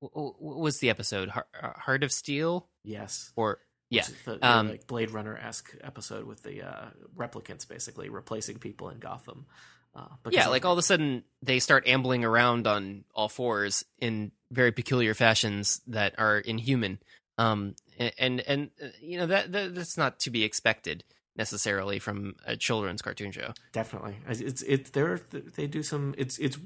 [0.00, 1.42] what was the episode uh,
[1.76, 2.68] heart of steel?
[2.82, 3.32] Yes.
[3.36, 8.58] Or yeah the, um, like blade runner esque episode with the uh, replicants basically replacing
[8.58, 9.44] people in gotham
[9.94, 14.32] uh, yeah like all of a sudden they start ambling around on all fours in
[14.52, 16.98] very peculiar fashions that are inhuman.
[17.38, 21.04] Um and and, and uh, you know that, that that's not to be expected
[21.36, 23.52] necessarily from a children's cartoon show.
[23.72, 24.16] Definitely.
[24.28, 25.20] It's it's there
[25.56, 26.58] they do some it's it's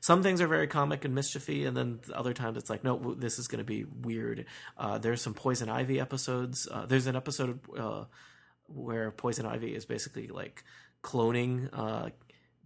[0.00, 3.38] some things are very comic and mischiefy, and then other times it's like, no, this
[3.38, 4.46] is going to be weird.
[4.78, 6.66] Uh, there's some Poison Ivy episodes.
[6.70, 8.04] Uh, there's an episode uh,
[8.66, 10.64] where Poison Ivy is basically like
[11.02, 12.08] cloning uh,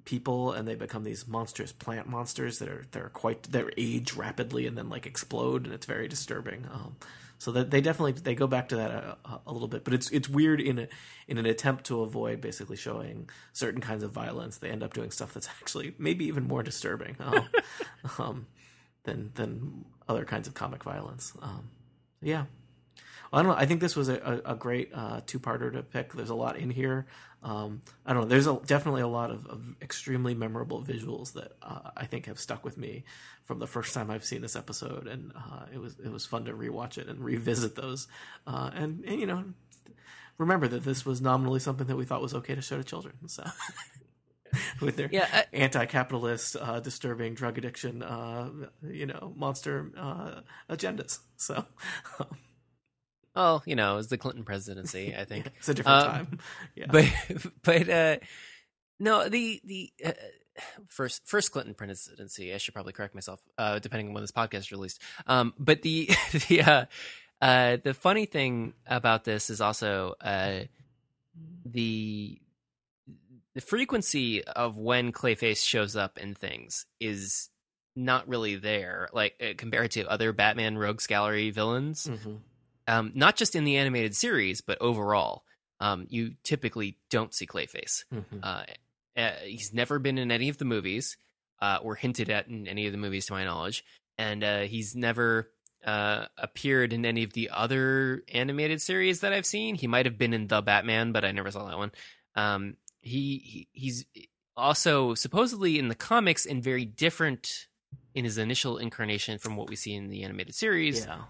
[0.04, 4.66] people, and they become these monstrous plant monsters that are they're quite they age rapidly
[4.68, 6.66] and then like explode, and it's very disturbing.
[6.72, 6.96] Um,
[7.44, 9.16] so that they definitely they go back to that a,
[9.46, 10.88] a, little bit, but it's it's weird in a,
[11.28, 14.56] in an attempt to avoid basically showing certain kinds of violence.
[14.56, 17.48] They end up doing stuff that's actually maybe even more disturbing um,
[18.18, 18.46] um,
[19.02, 21.34] than than other kinds of comic violence.
[21.42, 21.68] Um,
[22.22, 22.46] yeah,
[23.34, 23.58] I don't know.
[23.58, 26.12] I think this was a, a, a great uh, two parter to pick.
[26.12, 27.06] There's a lot in here.
[27.42, 28.28] Um, I don't know.
[28.28, 32.40] There's a, definitely a lot of, of extremely memorable visuals that uh, I think have
[32.40, 33.04] stuck with me
[33.44, 36.46] from the first time I've seen this episode, and uh, it was it was fun
[36.46, 38.08] to rewatch it and revisit those,
[38.46, 39.44] uh, and, and you know,
[40.38, 43.14] remember that this was nominally something that we thought was okay to show to children.
[43.26, 43.44] So.
[44.80, 48.50] with their yeah, I, anti-capitalist, uh, disturbing drug addiction, uh,
[48.88, 51.18] you know, monster uh, agendas.
[51.36, 51.64] So,
[53.34, 55.14] well, you know, it was the Clinton presidency.
[55.16, 56.38] I think it's a different um, time.
[56.74, 57.06] Yeah, but
[57.62, 58.16] but uh,
[58.98, 60.12] no, the the uh,
[60.88, 62.54] first first Clinton presidency.
[62.54, 65.00] I should probably correct myself, uh, depending on when this podcast is released.
[65.26, 66.10] Um, but the
[66.48, 66.84] the uh,
[67.40, 70.60] uh, the funny thing about this is also uh,
[71.64, 72.40] the
[73.54, 77.50] the frequency of when Clayface shows up in things is
[77.96, 82.06] not really there, like uh, compared to other Batman Rogues Gallery villains.
[82.06, 82.36] Mm-hmm.
[82.86, 85.44] Um, not just in the animated series, but overall.
[85.80, 88.04] Um, you typically don't see Clayface.
[88.12, 88.38] Mm-hmm.
[88.42, 88.62] Uh,
[89.16, 91.16] uh, he's never been in any of the movies,
[91.60, 93.84] uh, or hinted at in any of the movies, to my knowledge,
[94.18, 95.50] and uh, he's never
[95.84, 99.74] uh, appeared in any of the other animated series that I've seen.
[99.74, 101.92] He might have been in the Batman, but I never saw that one.
[102.34, 104.04] Um, he, he he's
[104.56, 107.66] also supposedly in the comics and very different
[108.14, 111.04] in his initial incarnation from what we see in the animated series.
[111.04, 111.22] Yeah.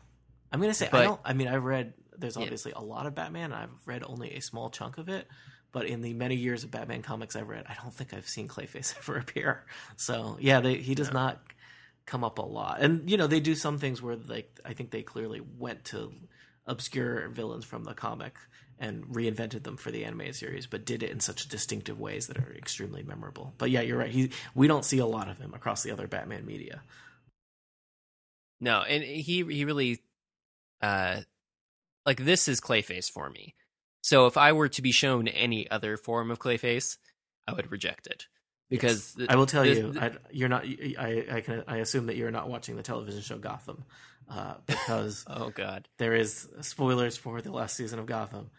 [0.55, 1.20] I'm gonna say but, I don't.
[1.24, 1.94] I mean, I've read.
[2.16, 2.80] There's obviously yeah.
[2.80, 3.46] a lot of Batman.
[3.46, 5.26] And I've read only a small chunk of it,
[5.72, 8.46] but in the many years of Batman comics I've read, I don't think I've seen
[8.46, 9.64] Clayface ever appear.
[9.96, 11.42] So yeah, they, he does not
[12.07, 12.80] come up a lot.
[12.80, 16.12] And you know, they do some things where like I think they clearly went to
[16.66, 18.36] obscure villains from the comic
[18.78, 22.38] and reinvented them for the animated series, but did it in such distinctive ways that
[22.38, 23.55] are extremely memorable.
[23.59, 24.11] But yeah, you're right.
[24.11, 26.80] He we don't see a lot of him across the other Batman media.
[28.61, 30.00] No, and he he really
[30.81, 31.20] uh
[32.07, 33.55] like this is Clayface for me.
[34.03, 36.99] So if I were to be shown any other form of Clayface,
[37.49, 38.27] I would reject it
[38.68, 39.29] because yes.
[39.31, 40.64] I will tell you, I, you're not.
[40.64, 41.64] I, I can.
[41.66, 43.85] I assume that you're not watching the television show Gotham.
[44.29, 48.51] uh, because oh god, there is spoilers for the last season of Gotham.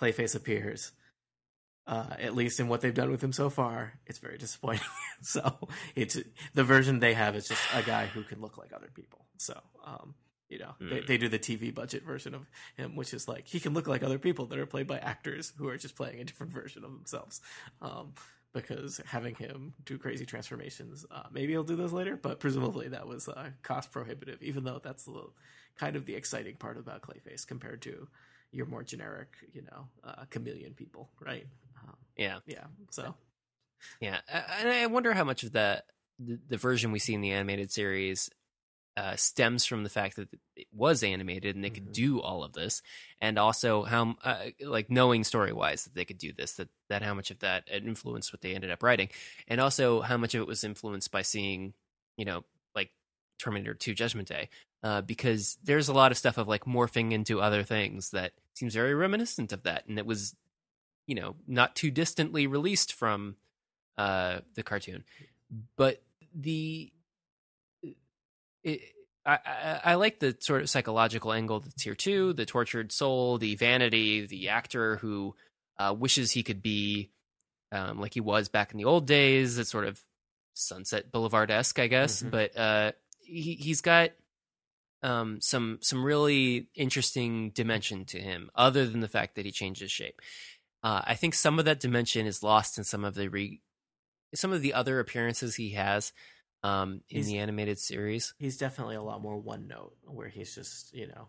[0.00, 0.92] Clayface appears.
[1.86, 4.86] Uh, at least in what they've done with him so far, it's very disappointing.
[5.20, 6.18] so it's
[6.54, 9.26] the version they have is just a guy who can look like other people.
[9.36, 10.14] So um,
[10.54, 10.88] you know, mm.
[10.88, 12.46] they, they do the TV budget version of
[12.76, 15.52] him, which is like he can look like other people that are played by actors
[15.58, 17.40] who are just playing a different version of themselves.
[17.82, 18.12] Um,
[18.52, 23.08] because having him do crazy transformations, uh, maybe he'll do those later, but presumably that
[23.08, 24.40] was uh, cost prohibitive.
[24.42, 25.24] Even though that's the
[25.76, 28.06] kind of the exciting part about Clayface compared to
[28.52, 31.48] your more generic, you know, uh, chameleon people, right?
[31.82, 32.66] Um, yeah, yeah.
[32.90, 33.16] So,
[34.00, 35.86] yeah, and I wonder how much of that
[36.20, 38.30] the, the version we see in the animated series
[38.96, 41.92] uh, stems from the fact that it was animated and they could mm-hmm.
[41.92, 42.80] do all of this,
[43.20, 47.02] and also how uh, like knowing story wise that they could do this, that that
[47.02, 49.08] how much of that influenced what they ended up writing,
[49.48, 51.74] and also how much of it was influenced by seeing,
[52.16, 52.90] you know, like
[53.38, 54.48] Terminator Two Judgment Day,
[54.84, 58.74] uh, because there's a lot of stuff of like morphing into other things that seems
[58.74, 60.36] very reminiscent of that, and it was,
[61.08, 63.34] you know, not too distantly released from
[63.98, 65.02] uh, the cartoon,
[65.76, 66.00] but
[66.32, 66.92] the
[68.64, 68.80] it,
[69.24, 72.32] I, I, I, like the sort of psychological angle that's here too.
[72.32, 75.34] The tortured soul, the vanity, the actor who
[75.78, 77.10] uh, wishes he could be
[77.72, 79.58] um, like he was back in the old days.
[79.58, 80.00] It's sort of
[80.54, 82.20] Sunset Boulevard esque, I guess.
[82.20, 82.30] Mm-hmm.
[82.30, 84.10] But uh, he he's got
[85.02, 89.90] um, some some really interesting dimension to him, other than the fact that he changes
[89.90, 90.20] shape.
[90.82, 93.60] Uh, I think some of that dimension is lost in some of the re-
[94.34, 96.12] some of the other appearances he has
[96.64, 98.34] um, in he's, the animated series.
[98.38, 101.28] He's definitely a lot more one note, where he's just you know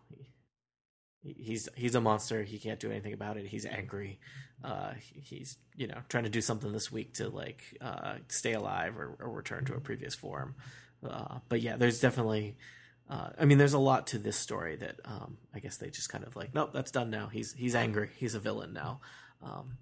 [1.22, 2.42] he, he's he's a monster.
[2.42, 3.46] He can't do anything about it.
[3.46, 4.18] He's angry.
[4.64, 8.96] Uh, he's you know trying to do something this week to like uh, stay alive
[8.96, 10.54] or, or, return to a previous form.
[11.06, 12.56] Uh, but yeah, there's definitely.
[13.08, 16.08] Uh, I mean, there's a lot to this story that um, I guess they just
[16.08, 17.28] kind of like, nope, that's done now.
[17.28, 18.10] He's he's angry.
[18.16, 19.00] He's a villain now.
[19.42, 19.76] Um,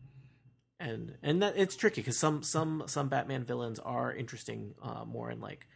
[0.81, 5.31] and and that it's tricky because some some some Batman villains are interesting uh, more
[5.31, 5.67] in like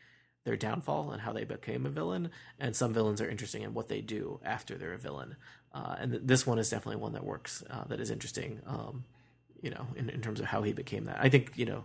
[0.44, 3.88] their downfall and how they became a villain, and some villains are interesting in what
[3.88, 5.36] they do after they're a villain.
[5.72, 8.60] Uh, and th- this one is definitely one that works uh, that is interesting.
[8.66, 9.04] Um,
[9.60, 11.18] you know, in, in terms of how he became that.
[11.20, 11.84] I think you know.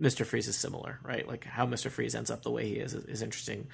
[0.00, 0.20] Mr.
[0.20, 1.26] Um, Freeze is similar, right?
[1.26, 1.90] Like how Mr.
[1.90, 3.66] Freeze ends up the way he is is, is interesting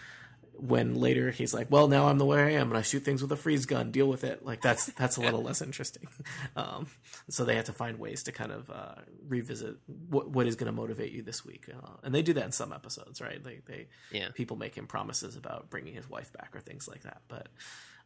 [0.58, 3.22] when later he's like, "Well, now I'm the way I am, and I shoot things
[3.22, 3.90] with a freeze gun.
[3.90, 6.08] Deal with it." Like that's that's a little less interesting.
[6.54, 6.86] Um,
[7.28, 8.94] so they have to find ways to kind of uh,
[9.28, 9.76] revisit
[10.08, 12.52] what what is going to motivate you this week, uh, and they do that in
[12.52, 13.42] some episodes, right?
[13.42, 14.28] They they yeah.
[14.32, 17.22] people make him promises about bringing his wife back or things like that.
[17.28, 17.48] But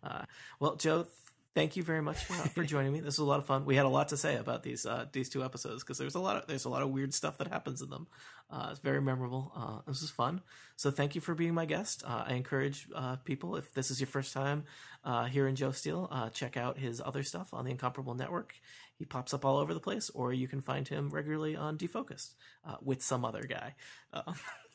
[0.03, 0.25] uh,
[0.59, 1.07] well, Joe,
[1.55, 3.01] thank you very much for, for joining me.
[3.01, 3.65] This was a lot of fun.
[3.65, 6.21] We had a lot to say about these uh, these two episodes because there's a
[6.21, 8.07] lot of there's a lot of weird stuff that happens in them.
[8.51, 9.53] Uh, it's very memorable.
[9.55, 10.41] Uh, this was fun.
[10.77, 12.03] So thank you for being my guest.
[12.07, 14.65] Uh, I encourage uh, people if this is your first time
[15.05, 18.55] uh, here in Joe Steel, check out his other stuff on the Incomparable Network.
[18.97, 22.35] He pops up all over the place, or you can find him regularly on Defocused
[22.83, 23.75] with some other guy.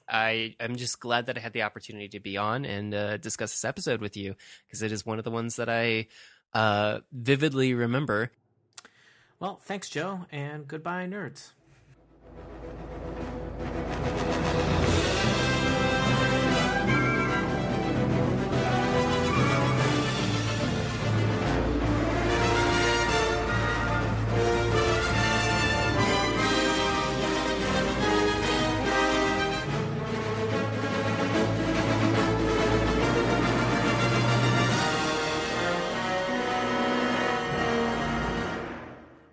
[0.08, 3.66] I am just glad that I had the opportunity to be on and discuss this
[3.66, 4.36] episode with you
[4.68, 6.08] because it is one of the ones that I
[6.56, 8.32] uh, vividly remember.
[9.40, 11.52] Well, thanks, Joe, and goodbye, nerds.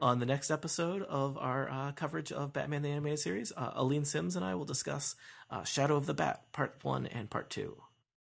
[0.03, 4.05] On the next episode of our uh, coverage of Batman the Animated Series, uh, Aline
[4.05, 5.15] Sims and I will discuss
[5.49, 7.77] uh, Shadow of the Bat, Part 1 and Part 2.